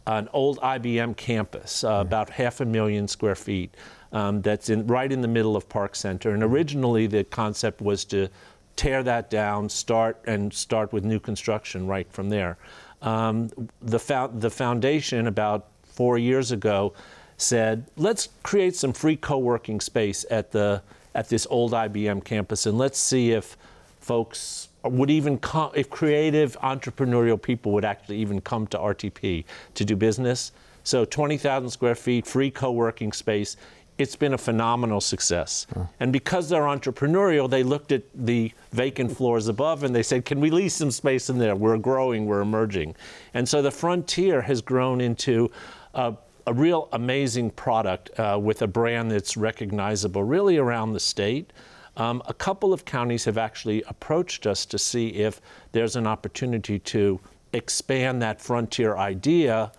an 0.08 0.28
old 0.34 0.58
IBM 0.62 1.16
campus, 1.18 1.84
uh, 1.84 1.90
about 2.02 2.32
half 2.32 2.62
a 2.62 2.66
million 2.66 3.08
square 3.08 3.36
feet 3.36 3.76
um, 4.12 4.42
that's 4.42 4.70
in, 4.70 4.88
right 4.88 5.12
in 5.12 5.22
the 5.22 5.28
middle 5.28 5.56
of 5.56 5.70
Park 5.70 5.96
Center. 5.96 6.32
And 6.32 6.44
originally, 6.44 7.08
the 7.08 7.24
concept 7.24 7.82
was 7.82 8.06
to 8.06 8.30
tear 8.76 9.04
that 9.04 9.30
down, 9.30 9.70
start 9.70 10.22
and 10.26 10.54
start 10.54 10.94
with 10.94 11.04
new 11.04 11.20
construction 11.20 11.86
right 11.88 12.12
from 12.12 12.30
there. 12.30 12.58
Um, 13.02 13.50
the, 13.82 14.00
fo- 14.00 14.28
the 14.34 14.50
foundation, 14.50 15.28
about 15.28 15.68
four 15.84 16.18
years 16.18 16.52
ago, 16.52 16.94
said, 17.38 17.86
let's 17.98 18.30
create 18.44 18.76
some 18.76 18.94
free 18.94 19.16
co-working 19.16 19.80
space 19.80 20.26
at 20.30 20.52
the 20.52 20.82
at 21.16 21.28
this 21.28 21.48
old 21.50 21.72
IBM 21.72 22.24
campus, 22.24 22.68
and 22.68 22.78
let's 22.78 23.00
see 23.00 23.32
if 23.32 23.58
folks 24.00 24.70
would 24.84 25.10
even 25.10 25.38
come, 25.38 25.72
if 25.74 25.90
creative 25.90 26.58
entrepreneurial 26.60 27.42
people 27.42 27.72
would 27.74 27.84
actually 27.84 28.18
even 28.18 28.40
come 28.40 28.68
to 28.68 28.78
RTP 28.78 29.44
to 29.74 29.86
do 29.86 29.96
business. 29.96 30.52
So 30.84 31.06
20,000 31.06 31.70
square 31.70 31.96
feet, 31.96 32.26
free 32.26 32.50
co-working 32.50 33.12
space 33.12 33.58
it's 34.00 34.16
been 34.16 34.34
a 34.34 34.38
phenomenal 34.38 35.02
success. 35.02 35.68
And 36.00 36.14
because 36.14 36.48
they're 36.48 36.64
entrepreneurial, 36.64 37.50
they 37.50 37.64
looked 37.64 37.92
at 37.92 38.04
the 38.16 38.52
vacant 38.72 39.16
floors 39.16 39.50
above 39.50 39.84
and 39.84 39.94
they 39.94 40.04
said, 40.04 40.24
Can 40.24 40.40
we 40.40 40.50
lease 40.50 40.76
some 40.76 40.90
space 40.90 41.30
in 41.30 41.38
there? 41.38 41.56
We're 41.56 41.78
growing, 41.78 42.26
we're 42.26 42.40
emerging. 42.40 42.96
And 43.34 43.48
so 43.48 43.62
the 43.62 43.72
frontier 43.72 44.42
has 44.42 44.62
grown 44.62 45.02
into 45.02 45.52
a, 45.94 46.16
a 46.48 46.54
real 46.54 46.88
amazing 46.94 47.52
product 47.52 48.18
uh, 48.18 48.40
with 48.42 48.62
a 48.62 48.68
brand 48.68 49.12
that's 49.12 49.36
recognizable 49.36 50.24
really 50.24 50.58
around 50.58 50.94
the 50.94 51.00
state. 51.02 51.52
Um, 51.98 52.24
a 52.28 52.34
couple 52.34 52.72
of 52.72 52.86
counties 52.86 53.26
have 53.26 53.38
actually 53.38 53.84
approached 53.84 54.48
us 54.48 54.66
to 54.68 54.80
see 54.80 55.10
if 55.10 55.42
there's 55.74 55.98
an 55.98 56.08
opportunity 56.08 56.80
to 56.80 57.20
expand 57.52 58.22
that 58.22 58.40
frontier 58.40 58.96
idea 58.96 59.74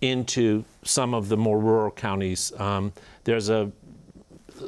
into 0.00 0.64
some 0.82 1.14
of 1.14 1.28
the 1.28 1.36
more 1.36 1.58
rural 1.58 1.90
counties. 1.90 2.52
Um, 2.58 2.92
there's 3.24 3.48
a 3.48 3.70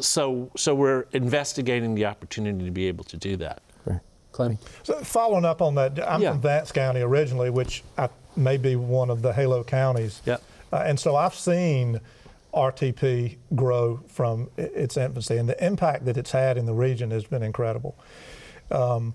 so 0.01 0.51
so 0.57 0.75
we're 0.75 1.07
investigating 1.13 1.95
the 1.95 2.07
opportunity 2.07 2.65
to 2.65 2.71
be 2.71 2.87
able 2.87 3.05
to 3.05 3.17
do 3.17 3.37
that. 3.37 3.63
Right. 3.85 4.01
Clemmy. 4.33 4.59
So 4.83 4.95
following 5.01 5.45
up 5.45 5.63
on 5.63 5.75
that, 5.77 5.99
I'm 6.09 6.23
yeah. 6.23 6.33
from 6.33 6.41
Vance 6.41 6.73
County 6.73 7.01
originally, 7.01 7.51
which 7.51 7.83
I, 7.99 8.09
may 8.37 8.57
be 8.57 8.77
one 8.77 9.11
of 9.11 9.23
the 9.23 9.33
Halo 9.33 9.65
counties. 9.65 10.23
Yeah. 10.25 10.39
Uh, 10.73 10.85
and 10.87 10.99
so 10.99 11.17
I've 11.17 11.35
seen 11.35 12.01
RTP 12.55 13.37
grow 13.55 14.01
from 14.09 14.51
its 14.57 14.97
infancy, 14.97 15.37
and 15.37 15.49
the 15.49 15.65
impact 15.65 16.05
that 16.05 16.17
it's 16.17 16.33
had 16.33 16.57
in 16.59 16.67
the 16.67 16.75
region 16.75 17.11
has 17.11 17.25
been 17.25 17.43
incredible. 17.43 17.97
Um, 18.71 19.15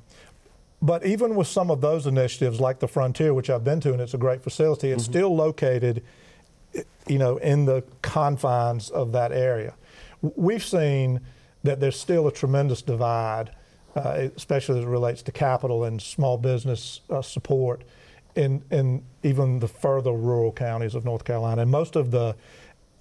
but 0.86 1.04
even 1.04 1.36
with 1.36 1.48
some 1.48 1.72
of 1.72 1.82
those 1.82 2.06
initiatives, 2.06 2.60
like 2.60 2.80
the 2.80 2.88
Frontier, 2.88 3.34
which 3.34 3.50
I've 3.50 3.64
been 3.64 3.80
to, 3.82 3.92
and 3.92 4.00
it's 4.00 4.14
a 4.14 4.20
great 4.20 4.44
facility, 4.44 4.92
it's 4.92 5.04
mm-hmm. 5.04 5.12
still 5.14 5.36
located, 5.36 6.04
you 7.08 7.18
know, 7.18 7.38
in 7.38 7.66
the 7.66 7.84
confines 8.04 8.92
of 8.92 9.12
that 9.14 9.32
area. 9.32 9.74
We've 10.22 10.64
seen 10.64 11.22
that 11.64 11.80
there's 11.80 12.00
still 12.00 12.28
a 12.28 12.32
tremendous 12.32 12.84
divide, 12.84 13.50
uh, 13.96 14.28
especially 14.36 14.80
as 14.80 14.86
it 14.86 14.88
relates 14.88 15.24
to 15.24 15.32
capital 15.32 15.86
and 15.86 16.00
small 16.00 16.38
business 16.38 17.02
uh, 17.10 17.24
support 17.24 17.84
in, 18.36 18.62
in 18.70 19.04
even 19.24 19.60
the 19.60 19.68
further 19.68 20.12
rural 20.12 20.52
counties 20.52 20.94
of 20.94 21.04
North 21.04 21.24
Carolina. 21.24 21.64
And 21.64 21.72
most 21.72 21.96
of 21.96 22.12
the 22.12 22.36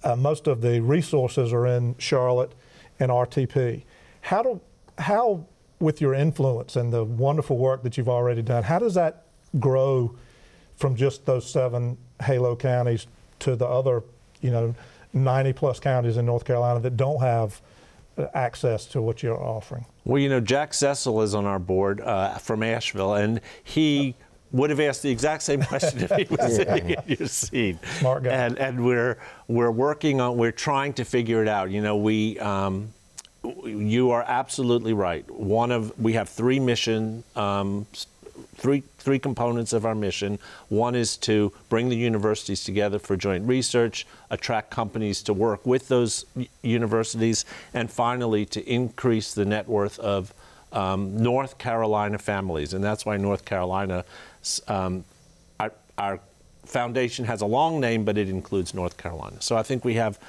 uh, 0.03 0.15
most 0.15 0.45
of 0.45 0.61
the 0.61 0.81
resources 0.81 1.51
are 1.51 1.65
in 1.65 1.95
Charlotte 1.97 2.53
and 2.99 3.11
RTP. 3.11 3.83
How 4.21 4.43
do 4.43 4.61
how 4.97 5.45
with 5.85 6.01
your 6.01 6.15
influence 6.15 6.75
and 6.75 6.91
the 6.91 7.03
wonderful 7.03 7.57
work 7.57 7.83
that 7.83 7.95
you've 7.95 8.09
already 8.09 8.41
done, 8.41 8.63
how 8.63 8.79
does 8.79 8.95
that 8.95 9.25
grow 9.59 10.13
from 10.75 10.95
just 10.95 11.25
those 11.25 11.49
seven 11.49 11.97
Halo 12.23 12.55
counties 12.55 13.07
to 13.39 13.55
the 13.55 13.67
other, 13.67 14.03
you 14.41 14.49
know, 14.49 14.75
90 15.13 15.53
plus 15.53 15.79
counties 15.79 16.17
in 16.17 16.25
North 16.25 16.43
Carolina 16.43 16.79
that 16.81 16.97
don't 16.97 17.21
have 17.21 17.61
uh, 18.17 18.25
access 18.33 18.85
to 18.87 19.01
what 19.01 19.21
you're 19.21 19.41
offering? 19.41 19.85
Well, 20.03 20.19
you 20.19 20.27
know, 20.27 20.41
Jack 20.41 20.73
Cecil 20.73 21.21
is 21.21 21.35
on 21.35 21.45
our 21.45 21.59
board 21.59 22.01
uh, 22.01 22.39
from 22.39 22.63
Asheville, 22.63 23.13
and 23.13 23.39
he 23.63 24.15
would 24.51 24.71
have 24.71 24.79
asked 24.79 25.03
the 25.03 25.11
exact 25.11 25.43
same 25.43 25.61
question 25.61 25.99
if 26.01 26.11
he 26.11 26.23
was 26.29 26.39
yeah. 26.39 26.47
sitting 26.47 26.89
in 26.89 27.03
your 27.07 27.27
seat. 27.27 27.77
Smart 27.99 28.23
guy. 28.23 28.31
And, 28.31 28.57
and 28.57 28.83
we're 28.83 29.19
we're 29.47 29.71
working 29.71 30.19
on 30.19 30.37
we're 30.37 30.51
trying 30.51 30.93
to 30.93 31.05
figure 31.05 31.43
it 31.43 31.47
out. 31.47 31.69
You 31.71 31.81
know, 31.81 31.95
we 31.97 32.39
um, 32.39 32.93
you 33.65 34.11
are 34.11 34.23
absolutely 34.27 34.93
right. 34.93 35.29
One 35.29 35.71
of 35.71 35.97
we 35.99 36.13
have 36.13 36.29
three 36.29 36.59
mission, 36.59 37.23
um, 37.35 37.85
three 38.57 38.83
three 38.99 39.19
components 39.19 39.73
of 39.73 39.85
our 39.85 39.95
mission. 39.95 40.39
One 40.69 40.95
is 40.95 41.17
to 41.17 41.53
bring 41.69 41.89
the 41.89 41.95
universities 41.95 42.63
together 42.63 42.99
for 42.99 43.15
joint 43.15 43.47
research, 43.47 44.07
attract 44.29 44.71
companies 44.71 45.21
to 45.23 45.33
work 45.33 45.65
with 45.65 45.87
those 45.87 46.25
universities, 46.61 47.45
and 47.73 47.89
finally 47.91 48.45
to 48.47 48.67
increase 48.67 49.33
the 49.33 49.45
net 49.45 49.67
worth 49.67 49.99
of 49.99 50.33
um, 50.71 51.21
North 51.21 51.57
Carolina 51.57 52.17
families. 52.17 52.73
And 52.73 52.83
that's 52.83 53.05
why 53.05 53.17
North 53.17 53.45
Carolina, 53.45 54.03
um, 54.67 55.03
our, 55.59 55.71
our 55.97 56.19
foundation 56.65 57.25
has 57.25 57.41
a 57.41 57.45
long 57.45 57.79
name, 57.79 58.03
but 58.03 58.17
it 58.17 58.27
includes 58.27 58.73
North 58.73 58.97
Carolina. 58.97 59.37
So 59.41 59.55
I 59.55 59.63
think 59.63 59.85
we 59.85 59.93
have 59.95 60.19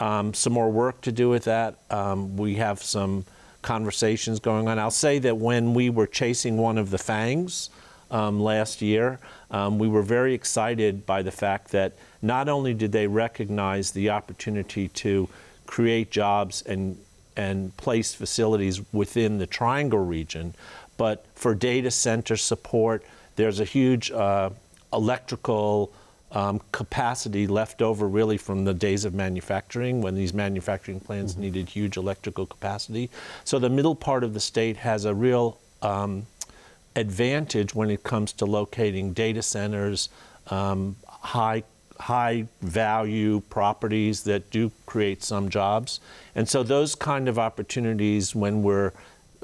um, 0.00 0.34
some 0.34 0.52
more 0.52 0.70
work 0.70 1.00
to 1.02 1.12
do 1.12 1.28
with 1.28 1.44
that. 1.44 1.76
Um, 1.90 2.36
we 2.36 2.56
have 2.56 2.82
some 2.82 3.24
conversations 3.62 4.40
going 4.40 4.68
on. 4.68 4.78
I'll 4.78 4.90
say 4.90 5.18
that 5.20 5.36
when 5.36 5.74
we 5.74 5.90
were 5.90 6.06
chasing 6.06 6.56
one 6.56 6.78
of 6.78 6.90
the 6.90 6.98
fangs 6.98 7.70
um, 8.10 8.40
last 8.40 8.82
year, 8.82 9.18
um, 9.50 9.78
we 9.78 9.88
were 9.88 10.02
very 10.02 10.34
excited 10.34 11.06
by 11.06 11.22
the 11.22 11.30
fact 11.30 11.70
that 11.72 11.94
not 12.20 12.48
only 12.48 12.74
did 12.74 12.92
they 12.92 13.06
recognize 13.06 13.92
the 13.92 14.10
opportunity 14.10 14.88
to 14.88 15.28
create 15.66 16.10
jobs 16.10 16.62
and 16.62 16.98
and 17.36 17.76
place 17.76 18.14
facilities 18.14 18.80
within 18.92 19.38
the 19.38 19.46
Triangle 19.46 20.04
region. 20.04 20.54
But 20.96 21.24
for 21.34 21.54
data 21.54 21.90
center 21.90 22.36
support, 22.36 23.04
there's 23.36 23.60
a 23.60 23.64
huge 23.64 24.10
uh, 24.10 24.50
electrical 24.92 25.92
um, 26.34 26.60
capacity 26.72 27.46
left 27.46 27.80
over 27.80 28.08
really 28.08 28.36
from 28.36 28.64
the 28.64 28.74
days 28.74 29.04
of 29.04 29.14
manufacturing 29.14 30.02
when 30.02 30.14
these 30.14 30.34
manufacturing 30.34 31.00
plants 31.00 31.32
mm-hmm. 31.32 31.42
needed 31.42 31.68
huge 31.68 31.96
electrical 31.96 32.44
capacity. 32.44 33.08
So 33.44 33.58
the 33.58 33.70
middle 33.70 33.94
part 33.94 34.24
of 34.24 34.34
the 34.34 34.40
state 34.40 34.76
has 34.78 35.04
a 35.04 35.14
real 35.14 35.58
um, 35.80 36.26
advantage 36.96 37.74
when 37.74 37.88
it 37.88 38.02
comes 38.02 38.32
to 38.34 38.46
locating 38.46 39.12
data 39.12 39.42
centers, 39.42 40.08
um, 40.50 40.96
high 41.08 41.62
high 42.00 42.44
value 42.60 43.40
properties 43.50 44.24
that 44.24 44.50
do 44.50 44.72
create 44.84 45.22
some 45.22 45.48
jobs. 45.48 46.00
And 46.34 46.48
so 46.48 46.64
those 46.64 46.96
kind 46.96 47.28
of 47.28 47.38
opportunities 47.38 48.34
when 48.34 48.64
we're 48.64 48.90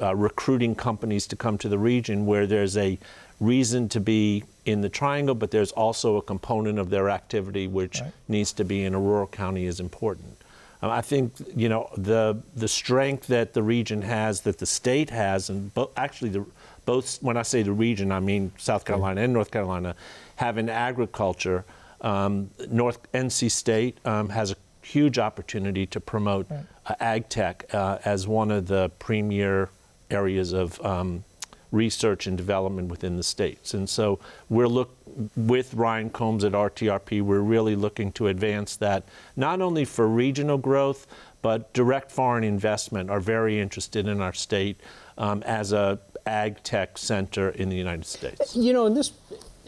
uh, 0.03 0.17
recruiting 0.17 0.75
companies 0.75 1.29
to 1.29 1.37
come 1.37 1.59
to 1.59 1.69
the 1.69 1.79
region 1.79 2.27
where 2.27 2.49
there's 2.49 2.77
a 2.77 2.99
reason 3.39 3.89
to 3.91 4.01
be 4.01 4.43
in 4.65 4.81
the 4.81 4.89
triangle, 4.89 5.35
but 5.35 5.51
there's 5.51 5.73
also 5.73 6.17
a 6.17 6.23
component 6.23 6.79
of 6.79 6.91
their 6.91 7.11
activity 7.11 7.67
which 7.67 8.01
right. 8.01 8.13
needs 8.29 8.53
to 8.53 8.65
be 8.65 8.85
in 8.85 8.95
a 8.95 9.01
rural 9.01 9.27
county 9.27 9.67
is 9.67 9.81
important. 9.81 10.37
Um, 10.83 10.91
I 10.91 11.03
think 11.03 11.33
you 11.55 11.69
know 11.69 11.91
the 11.97 12.41
the 12.57 12.69
strength 12.69 13.27
that 13.27 13.53
the 13.53 13.63
region 13.63 14.03
has, 14.03 14.43
that 14.43 14.59
the 14.59 14.67
state 14.67 15.11
has, 15.11 15.51
and 15.51 15.73
bo- 15.75 15.91
actually 15.97 16.31
the 16.31 16.47
both 16.87 17.23
when 17.23 17.37
I 17.37 17.43
say 17.43 17.63
the 17.63 17.73
region, 17.73 18.13
I 18.13 18.21
mean 18.21 18.53
South 18.57 18.85
Carolina 18.85 19.23
and 19.23 19.33
North 19.33 19.51
Carolina, 19.51 19.95
have 20.37 20.59
in 20.59 20.69
agriculture. 20.69 21.65
Um, 22.01 22.51
North 22.71 22.99
NC 23.13 23.51
State 23.51 23.99
um, 24.07 24.31
has 24.31 24.53
a 24.53 24.57
huge 24.83 25.19
opportunity 25.19 25.85
to 25.87 26.01
promote 26.01 26.51
right. 26.51 26.65
uh, 26.87 26.95
ag 26.99 27.29
tech 27.29 27.67
uh, 27.75 27.99
as 28.07 28.27
one 28.27 28.51
of 28.51 28.67
the 28.67 28.91
premier 28.99 29.69
areas 30.11 30.53
of 30.55 30.81
um, 30.85 31.25
research 31.73 32.27
and 32.27 32.37
development 32.37 32.89
within 32.89 33.17
the 33.17 33.23
states. 33.23 33.75
And 33.75 33.89
so 33.89 34.19
we're 34.49 34.69
look 34.69 34.97
with 35.37 35.75
Ryan 35.75 36.11
Combs 36.11 36.45
at 36.45 36.53
RTRP, 36.53 37.23
we're 37.23 37.41
really 37.41 37.77
looking 37.77 38.13
to 38.13 38.29
advance 38.29 38.77
that 38.77 39.05
not 39.37 39.61
only 39.61 39.85
for 39.85 40.07
regional 40.07 40.59
growth, 40.59 41.07
but 41.43 41.73
direct 41.73 42.13
foreign 42.13 42.45
investment 42.45 43.11
are 43.11 43.21
very 43.21 43.59
interested 43.59 44.07
in 44.07 44.21
our 44.21 44.33
state 44.33 44.81
um, 45.19 45.43
as 45.45 45.73
a 45.73 45.99
ag 46.27 46.63
tech 46.63 46.99
center 46.99 47.51
in 47.51 47.69
the 47.69 47.77
United 47.77 48.07
States. 48.07 48.55
You 48.55 48.73
know, 48.73 48.87
and 48.87 48.97
this 48.97 49.13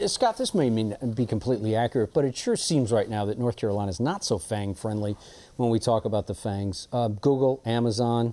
Scott, 0.07 0.37
this 0.37 0.53
may 0.53 0.69
mean 0.69 0.95
be 1.15 1.25
completely 1.25 1.75
accurate, 1.75 2.13
but 2.13 2.25
it 2.25 2.35
sure 2.35 2.55
seems 2.55 2.91
right 2.91 3.09
now 3.09 3.25
that 3.25 3.37
North 3.37 3.55
Carolina 3.55 3.89
is 3.89 3.99
not 3.99 4.23
so 4.23 4.37
FANG 4.37 4.73
friendly 4.75 5.15
when 5.55 5.69
we 5.69 5.79
talk 5.79 6.05
about 6.05 6.27
the 6.27 6.33
FANGs. 6.33 6.87
Uh, 6.91 7.07
Google, 7.09 7.61
Amazon, 7.65 8.31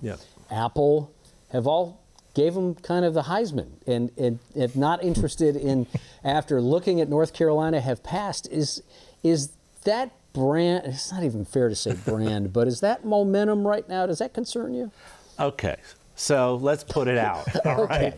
Apple 0.49 1.13
have 1.51 1.67
all 1.67 2.00
gave 2.33 2.55
him 2.55 2.75
kind 2.75 3.05
of 3.05 3.13
the 3.13 3.23
Heisman, 3.23 3.69
and, 3.85 4.11
and 4.17 4.39
if 4.55 4.75
not 4.75 5.03
interested 5.03 5.55
in, 5.55 5.87
after 6.23 6.61
looking 6.61 7.01
at 7.01 7.09
North 7.09 7.33
Carolina, 7.33 7.81
have 7.81 8.03
passed. 8.03 8.47
Is 8.51 8.83
is 9.23 9.51
that 9.83 10.11
brand? 10.33 10.85
It's 10.85 11.11
not 11.11 11.23
even 11.23 11.45
fair 11.45 11.69
to 11.69 11.75
say 11.75 11.93
brand, 11.93 12.53
but 12.53 12.67
is 12.67 12.79
that 12.81 13.05
momentum 13.05 13.67
right 13.67 13.87
now? 13.87 14.05
Does 14.05 14.19
that 14.19 14.33
concern 14.33 14.73
you? 14.73 14.91
Okay. 15.39 15.75
So 16.15 16.55
let's 16.55 16.83
put 16.83 17.07
it 17.07 17.17
out. 17.17 17.47
All 17.65 17.87
right. 17.87 18.13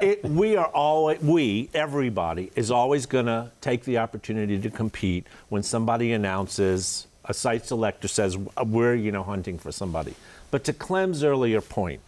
It, 0.00 0.22
we 0.24 0.56
are 0.56 0.66
always, 0.66 1.20
we, 1.20 1.70
everybody, 1.74 2.52
is 2.54 2.70
always 2.70 3.06
going 3.06 3.26
to 3.26 3.50
take 3.60 3.84
the 3.84 3.98
opportunity 3.98 4.60
to 4.60 4.70
compete 4.70 5.26
when 5.48 5.64
somebody 5.64 6.12
announces, 6.12 7.08
a 7.24 7.34
site 7.34 7.66
selector 7.66 8.06
says, 8.06 8.36
we're, 8.36 8.94
you 8.94 9.10
know, 9.10 9.24
hunting 9.24 9.58
for 9.58 9.72
somebody. 9.72 10.14
But 10.52 10.62
to 10.64 10.72
Clem's 10.72 11.24
earlier 11.24 11.60
point, 11.60 12.00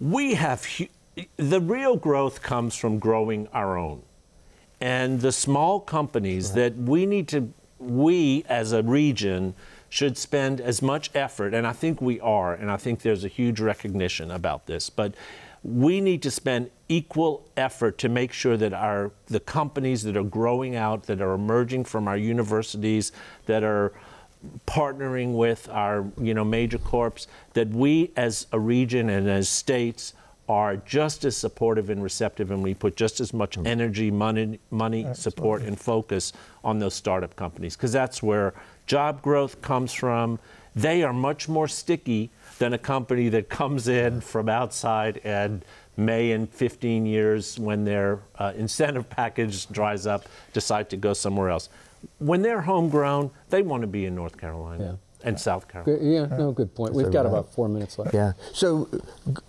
we 0.00 0.34
have 0.34 0.66
the 1.36 1.60
real 1.60 1.96
growth 1.96 2.42
comes 2.42 2.74
from 2.74 2.98
growing 2.98 3.48
our 3.52 3.76
own 3.76 4.02
and 4.80 5.20
the 5.20 5.32
small 5.32 5.80
companies 5.80 6.48
right. 6.48 6.56
that 6.56 6.76
we 6.76 7.06
need 7.06 7.28
to 7.28 7.52
we 7.78 8.44
as 8.48 8.72
a 8.72 8.82
region 8.82 9.54
should 9.88 10.16
spend 10.18 10.60
as 10.60 10.82
much 10.82 11.10
effort 11.14 11.54
and 11.54 11.66
i 11.66 11.72
think 11.72 12.00
we 12.00 12.18
are 12.20 12.54
and 12.54 12.70
i 12.70 12.76
think 12.76 13.02
there's 13.02 13.24
a 13.24 13.28
huge 13.28 13.60
recognition 13.60 14.30
about 14.30 14.66
this 14.66 14.90
but 14.90 15.14
we 15.62 16.00
need 16.00 16.22
to 16.22 16.30
spend 16.30 16.70
equal 16.88 17.48
effort 17.56 17.96
to 17.96 18.08
make 18.08 18.32
sure 18.32 18.56
that 18.56 18.74
our 18.74 19.12
the 19.26 19.40
companies 19.40 20.02
that 20.02 20.16
are 20.16 20.24
growing 20.24 20.76
out 20.76 21.04
that 21.04 21.20
are 21.22 21.32
emerging 21.32 21.84
from 21.84 22.06
our 22.06 22.16
universities 22.16 23.12
that 23.46 23.62
are 23.64 23.92
partnering 24.66 25.34
with 25.34 25.68
our 25.68 26.04
you 26.20 26.34
know 26.34 26.44
major 26.44 26.78
corps 26.78 27.26
that 27.54 27.68
we 27.68 28.10
as 28.16 28.46
a 28.52 28.58
region 28.58 29.08
and 29.08 29.28
as 29.28 29.48
states 29.48 30.14
are 30.48 30.76
just 30.76 31.24
as 31.24 31.36
supportive 31.36 31.88
and 31.88 32.02
receptive 32.02 32.50
and 32.50 32.62
we 32.62 32.74
put 32.74 32.96
just 32.96 33.20
as 33.20 33.32
much 33.32 33.56
mm-hmm. 33.56 33.66
energy 33.66 34.10
money 34.10 34.58
money 34.70 35.06
support 35.14 35.62
and 35.62 35.80
focus 35.80 36.32
on 36.62 36.78
those 36.78 36.94
startup 36.94 37.34
companies 37.36 37.76
because 37.76 37.92
that's 37.92 38.22
where 38.22 38.52
job 38.86 39.22
growth 39.22 39.60
comes 39.62 39.92
from. 39.92 40.38
They 40.74 41.02
are 41.02 41.12
much 41.12 41.48
more 41.48 41.68
sticky 41.68 42.30
than 42.58 42.72
a 42.72 42.78
company 42.78 43.28
that 43.30 43.48
comes 43.48 43.88
in 43.88 44.20
from 44.20 44.48
outside 44.48 45.20
and 45.24 45.64
may 45.96 46.32
in 46.32 46.46
15 46.48 47.06
years 47.06 47.58
when 47.58 47.84
their 47.84 48.18
uh, 48.38 48.52
incentive 48.56 49.08
package 49.08 49.68
dries 49.68 50.06
up 50.06 50.26
decide 50.52 50.90
to 50.90 50.96
go 50.96 51.12
somewhere 51.12 51.50
else 51.50 51.68
when 52.18 52.42
they're 52.42 52.62
homegrown, 52.62 53.30
they 53.50 53.62
want 53.62 53.82
to 53.82 53.86
be 53.86 54.04
in 54.06 54.14
North 54.14 54.36
Carolina. 54.36 54.84
Yeah 54.84 54.96
and 55.24 55.40
South 55.40 55.66
Carolina. 55.66 55.98
Good, 55.98 56.06
yeah, 56.06 56.36
no, 56.36 56.52
good 56.52 56.74
point. 56.74 56.94
We've 56.94 57.10
got 57.10 57.24
right. 57.24 57.30
about 57.30 57.52
four 57.52 57.68
minutes 57.68 57.98
left. 57.98 58.14
Yeah. 58.14 58.32
So, 58.52 58.88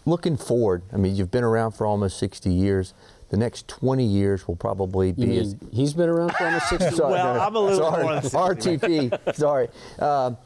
looking 0.06 0.38
forward, 0.38 0.84
I 0.92 0.98
mean, 0.98 1.16
you've 1.16 1.32
been 1.32 1.44
around 1.44 1.74
for 1.74 1.86
almost 1.86 2.18
60 2.18 2.50
years. 2.50 2.94
The 3.30 3.38
next 3.38 3.68
20 3.68 4.06
years 4.06 4.48
will 4.48 4.56
probably 4.56 5.12
be. 5.12 5.38
as, 5.38 5.56
he's 5.72 5.94
been 5.94 6.10
around 6.10 6.34
for 6.34 6.46
almost 6.46 6.70
60 6.70 6.92
sorry, 6.96 7.12
Well, 7.12 7.34
no, 7.36 7.42
I'm 7.42 7.56
a 7.56 7.60
little 7.60 7.92
sorry, 7.92 8.04
more 8.04 8.14
than 8.14 8.24
60. 8.24 8.40
RTP, 8.80 9.36
sorry. 9.36 9.68
Um, 10.00 10.38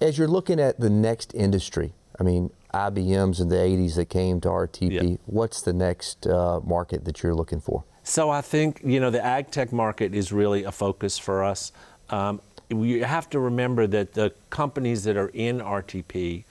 as 0.00 0.18
you're 0.18 0.28
looking 0.28 0.58
at 0.58 0.80
the 0.80 0.90
next 0.90 1.34
industry, 1.34 1.92
I 2.18 2.22
mean, 2.22 2.50
IBM's 2.74 3.40
in 3.40 3.48
the 3.48 3.56
80s 3.56 3.94
that 3.96 4.08
came 4.08 4.40
to 4.40 4.48
RTP. 4.48 5.10
Yeah. 5.10 5.16
What's 5.26 5.62
the 5.62 5.72
next 5.72 6.26
uh, 6.26 6.60
market 6.60 7.04
that 7.04 7.22
you're 7.22 7.34
looking 7.34 7.60
for? 7.60 7.84
So 8.06 8.30
I 8.30 8.40
think 8.40 8.80
you 8.84 9.00
know 9.00 9.10
the 9.10 9.24
ag 9.24 9.50
tech 9.50 9.72
market 9.72 10.14
is 10.14 10.32
really 10.32 10.62
a 10.62 10.70
focus 10.70 11.18
for 11.18 11.42
us. 11.42 11.72
Um, 12.08 12.40
you 12.68 13.04
have 13.04 13.28
to 13.30 13.40
remember 13.40 13.88
that 13.88 14.14
the 14.14 14.32
companies 14.48 15.02
that 15.04 15.16
are 15.16 15.30
in 15.34 15.58
RTP 15.58 16.44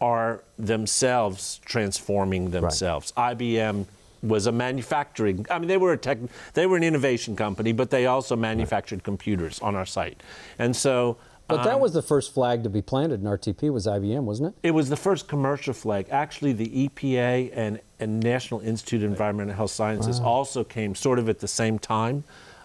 are 0.00 0.42
themselves 0.58 1.60
transforming 1.64 2.50
themselves. 2.50 3.12
Right. 3.16 3.38
IBM 3.38 3.86
was 4.24 4.46
a 4.48 4.52
manufacturing. 4.52 5.46
I 5.48 5.60
mean, 5.60 5.68
they 5.68 5.76
were 5.76 5.92
a 5.92 5.96
tech. 5.96 6.18
They 6.54 6.66
were 6.66 6.76
an 6.76 6.82
innovation 6.82 7.36
company, 7.36 7.70
but 7.70 7.90
they 7.90 8.06
also 8.06 8.34
manufactured 8.34 9.04
computers 9.04 9.60
on 9.60 9.76
our 9.76 9.86
site, 9.86 10.20
and 10.58 10.74
so 10.74 11.16
but 11.48 11.64
that 11.64 11.74
um, 11.74 11.80
was 11.80 11.94
the 11.94 12.02
first 12.02 12.34
flag 12.34 12.62
to 12.62 12.68
be 12.68 12.82
planted 12.82 13.20
in 13.20 13.26
RTP 13.26 13.72
was 13.72 13.86
IBM, 13.86 14.22
wasn't 14.22 14.54
it? 14.54 14.68
It 14.68 14.70
was 14.72 14.90
the 14.90 14.96
first 14.96 15.28
commercial 15.28 15.72
flag. 15.72 16.06
Actually, 16.10 16.52
the 16.52 16.88
EPA 16.88 17.50
and, 17.54 17.80
and 17.98 18.22
National 18.22 18.60
Institute 18.60 19.02
of 19.02 19.10
Environmental 19.10 19.54
Health 19.54 19.70
Sciences 19.70 20.20
wow. 20.20 20.26
also 20.26 20.62
came 20.62 20.94
sort 20.94 21.18
of 21.18 21.28
at 21.28 21.38
the 21.40 21.48
same 21.48 21.78
time. 21.78 22.24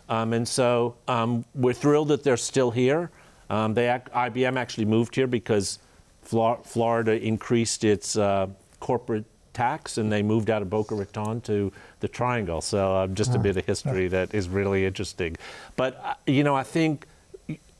Um, 0.09 0.33
and 0.33 0.45
so 0.45 0.95
um, 1.07 1.45
we're 1.55 1.73
thrilled 1.73 2.09
that 2.09 2.23
they're 2.23 2.35
still 2.35 2.71
here. 2.71 3.09
Um, 3.49 3.73
they, 3.73 3.85
IBM 3.85 4.57
actually 4.57 4.85
moved 4.85 5.15
here 5.15 5.27
because 5.27 5.79
Florida 6.21 7.25
increased 7.25 7.83
its 7.83 8.17
uh, 8.17 8.47
corporate 8.79 9.25
tax 9.53 9.97
and 9.97 10.11
they 10.11 10.23
moved 10.23 10.49
out 10.49 10.61
of 10.61 10.69
Boca 10.69 10.95
Raton 10.95 11.39
to 11.41 11.71
the 11.99 12.07
Triangle. 12.07 12.61
So 12.61 12.95
uh, 12.95 13.07
just 13.07 13.35
a 13.35 13.39
bit 13.39 13.55
of 13.55 13.65
history 13.65 14.07
that 14.09 14.33
is 14.33 14.49
really 14.49 14.85
interesting. 14.85 15.37
But, 15.75 16.01
uh, 16.03 16.15
you 16.25 16.43
know, 16.43 16.55
I 16.55 16.63
think 16.63 17.07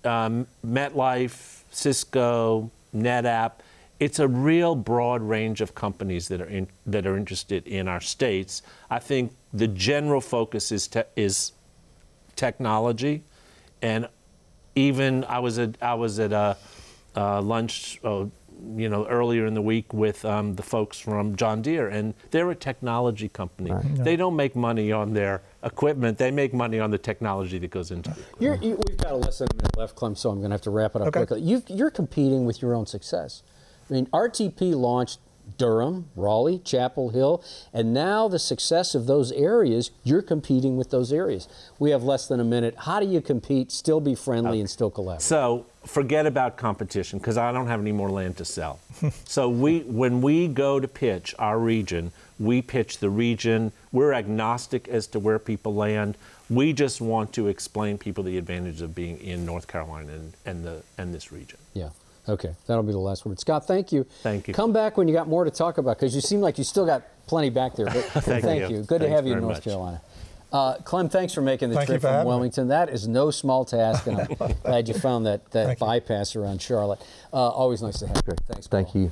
um, 0.06 0.48
MetLife, 0.66 1.62
Cisco, 1.72 2.72
NetApp. 2.96 3.54
It's 4.00 4.20
a 4.20 4.28
real 4.28 4.76
broad 4.76 5.22
range 5.22 5.62
of 5.62 5.76
companies 5.76 6.28
that 6.28 6.42
are 6.42 6.48
in, 6.48 6.68
that 6.86 7.06
are 7.06 7.16
interested 7.16 7.66
in 7.68 7.88
our 7.88 8.02
states. 8.02 8.62
I 8.90 9.00
think 9.00 9.34
the 9.54 9.68
general 9.68 10.20
focus 10.20 10.72
is 10.72 10.88
te- 10.88 11.04
is 11.16 11.54
technology, 12.36 13.24
and 13.82 14.10
even 14.76 15.24
I 15.26 15.40
was 15.40 15.60
at 15.60 15.78
I 15.82 15.94
was 15.94 16.20
at 16.20 16.34
a, 16.34 16.58
a 17.16 17.42
lunch. 17.42 18.00
Uh, 18.04 18.26
you 18.78 18.88
know, 18.88 19.06
earlier 19.08 19.46
in 19.46 19.56
the 19.56 19.62
week 19.62 19.94
with 19.94 20.24
um, 20.24 20.56
the 20.56 20.64
folks 20.64 20.98
from 20.98 21.36
John 21.36 21.62
Deere, 21.62 21.90
and 21.90 22.14
they're 22.32 22.50
a 22.50 22.56
technology 22.56 23.28
company. 23.28 23.72
Right. 23.72 23.84
Yeah. 23.84 24.04
They 24.04 24.16
don't 24.16 24.38
make 24.38 24.56
money 24.56 24.92
on 24.92 25.14
their 25.14 25.42
equipment; 25.64 26.18
they 26.18 26.32
make 26.32 26.54
money 26.54 26.80
on 26.80 26.92
the 26.92 26.98
technology 26.98 27.58
that 27.60 27.72
goes 27.72 27.92
into 27.92 28.12
it. 28.12 28.18
You, 28.40 28.58
we've 28.88 28.98
got 28.98 29.12
a 29.12 29.16
less 29.16 29.40
than 29.40 29.50
a 29.52 29.56
minute 29.56 29.78
left, 29.78 29.96
Clem, 29.96 30.16
so 30.16 30.30
I'm 30.30 30.40
going 30.40 30.50
to 30.50 30.54
have 30.56 30.62
to 30.62 30.72
wrap 30.72 30.96
it 30.96 31.02
up 31.02 31.08
okay. 31.10 31.26
quickly. 31.26 31.42
you 31.42 31.86
are 31.86 31.92
competing 31.92 32.46
with 32.46 32.62
your 32.62 32.74
own 32.74 32.86
success. 32.86 33.44
I 33.90 33.94
mean, 33.94 34.06
RTP 34.08 34.76
launched 34.76 35.20
Durham, 35.58 36.10
Raleigh, 36.16 36.60
Chapel 36.60 37.10
Hill, 37.10 37.44
and 37.74 37.94
now 37.94 38.28
the 38.28 38.40
success 38.40 38.96
of 38.96 39.08
those 39.08 39.32
areas, 39.34 39.92
you're 40.04 40.22
competing 40.22 40.78
with 40.78 40.90
those 40.90 41.12
areas. 41.12 41.48
We 41.80 41.92
have 41.92 42.04
less 42.04 42.28
than 42.28 42.40
a 42.40 42.44
minute. 42.44 42.76
How 42.80 43.00
do 43.00 43.06
you 43.06 43.22
compete, 43.22 43.72
still 43.72 44.00
be 44.00 44.16
friendly, 44.16 44.52
okay. 44.52 44.60
and 44.62 44.70
still 44.70 44.90
collaborate? 44.90 45.22
So 45.22 45.66
forget 45.86 46.26
about 46.26 46.58
competition 46.58 47.20
because 47.20 47.38
I 47.38 47.52
don't 47.52 47.68
have 47.68 47.82
any 47.82 47.92
more 47.92 48.10
land 48.10 48.38
to 48.38 48.46
sell. 48.46 48.80
so 49.26 49.50
we, 49.50 49.82
when 49.82 50.22
we 50.22 50.48
go 50.48 50.80
to 50.80 50.88
pitch 50.88 51.36
our 51.38 51.60
region, 51.60 52.12
we 52.40 52.62
pitch 52.62 53.00
the 53.00 53.10
region. 53.10 53.72
We're 53.92 54.14
agnostic 54.14 54.88
as 54.88 55.08
to 55.08 55.20
where 55.20 55.40
people 55.40 55.74
land. 55.74 56.18
We 56.50 56.74
just 56.74 57.02
want 57.02 57.34
to 57.34 57.48
explain 57.48 57.98
people 57.98 58.24
the 58.24 58.38
advantages 58.38 58.82
of 58.82 58.94
being 58.94 59.20
in 59.20 59.46
North 59.46 59.68
Carolina 59.68 60.14
and, 60.14 60.34
and 60.46 60.66
the 60.66 60.84
and 60.98 61.14
this 61.14 61.32
region. 61.32 61.58
Yeah. 61.74 61.90
Okay, 62.28 62.56
that'll 62.68 62.84
be 62.84 62.94
the 62.94 62.98
last 62.98 63.26
word. 63.26 63.40
Scott, 63.40 63.68
thank 63.68 63.92
you. 63.92 64.06
Thank 64.22 64.48
you. 64.48 64.54
Come 64.54 64.72
back 64.72 64.96
when 64.96 65.10
you 65.10 65.14
got 65.14 65.28
more 65.28 65.44
to 65.44 65.52
talk 65.52 65.78
about 65.78 65.98
because 65.98 66.16
you 66.16 66.22
seem 66.22 66.40
like 66.40 66.58
you 66.58 66.64
still 66.64 66.86
got 66.86 67.04
plenty 67.28 67.50
back 67.50 67.76
there. 67.76 67.86
But 67.86 67.96
thank, 68.24 68.44
thank 68.44 68.70
you. 68.70 68.78
you. 68.78 68.84
Good 68.84 69.02
Thanks 69.02 69.04
to 69.04 69.10
have 69.10 69.28
you 69.28 69.34
in 69.34 69.42
North 69.42 69.58
much. 69.58 69.64
Carolina. 69.66 70.02
Uh, 70.54 70.76
Clem, 70.84 71.10
thanks 71.10 71.34
for 71.34 71.42
making 71.42 71.70
the 71.70 71.76
thank 71.76 71.88
trip 71.88 72.02
from 72.02 72.28
Wilmington. 72.28 72.68
That 72.68 72.90
is 72.90 73.08
no 73.08 73.32
small 73.32 73.66
task, 73.66 74.06
and 74.06 74.20
I'm 74.20 74.54
glad 74.64 74.88
you 74.88 74.94
found 74.94 75.26
that, 75.26 75.50
that 75.52 75.80
bypass 75.80 76.36
around 76.36 76.62
Charlotte. 76.62 77.02
Uh, 77.34 77.38
always 77.50 77.82
nice 77.82 77.98
to 78.00 78.08
have 78.08 78.22
you. 78.28 78.34
Thanks. 78.48 78.68
Paul. 78.68 78.84
Thank 78.84 78.96
you. 78.96 79.12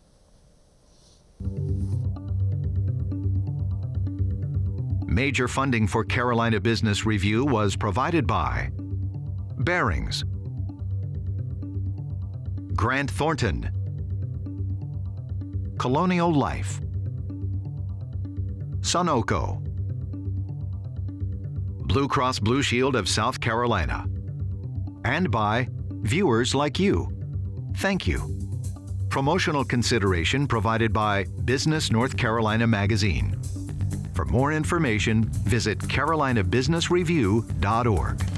Major 5.06 5.46
funding 5.46 5.86
for 5.86 6.02
Carolina 6.02 6.58
Business 6.58 7.06
Review 7.06 7.44
was 7.44 7.76
provided 7.76 8.26
by 8.26 8.72
Barings, 9.58 10.24
Grant 12.74 13.10
Thornton, 13.10 13.70
Colonial 15.78 16.32
Life, 16.32 16.80
Sonoco, 18.80 19.60
Blue 21.86 22.08
Cross 22.08 22.40
Blue 22.40 22.62
Shield 22.62 22.96
of 22.96 23.08
South 23.08 23.40
Carolina, 23.40 24.06
and 25.04 25.30
by 25.30 25.68
viewers 26.02 26.52
like 26.54 26.80
you. 26.80 27.10
Thank 27.76 28.08
you. 28.08 28.38
Promotional 29.08 29.64
consideration 29.64 30.46
provided 30.46 30.92
by 30.92 31.24
Business 31.44 31.90
North 31.92 32.16
Carolina 32.16 32.66
Magazine. 32.66 33.40
For 34.14 34.24
more 34.24 34.52
information, 34.52 35.24
visit 35.44 35.78
carolinabusinessreview.org. 35.78 38.33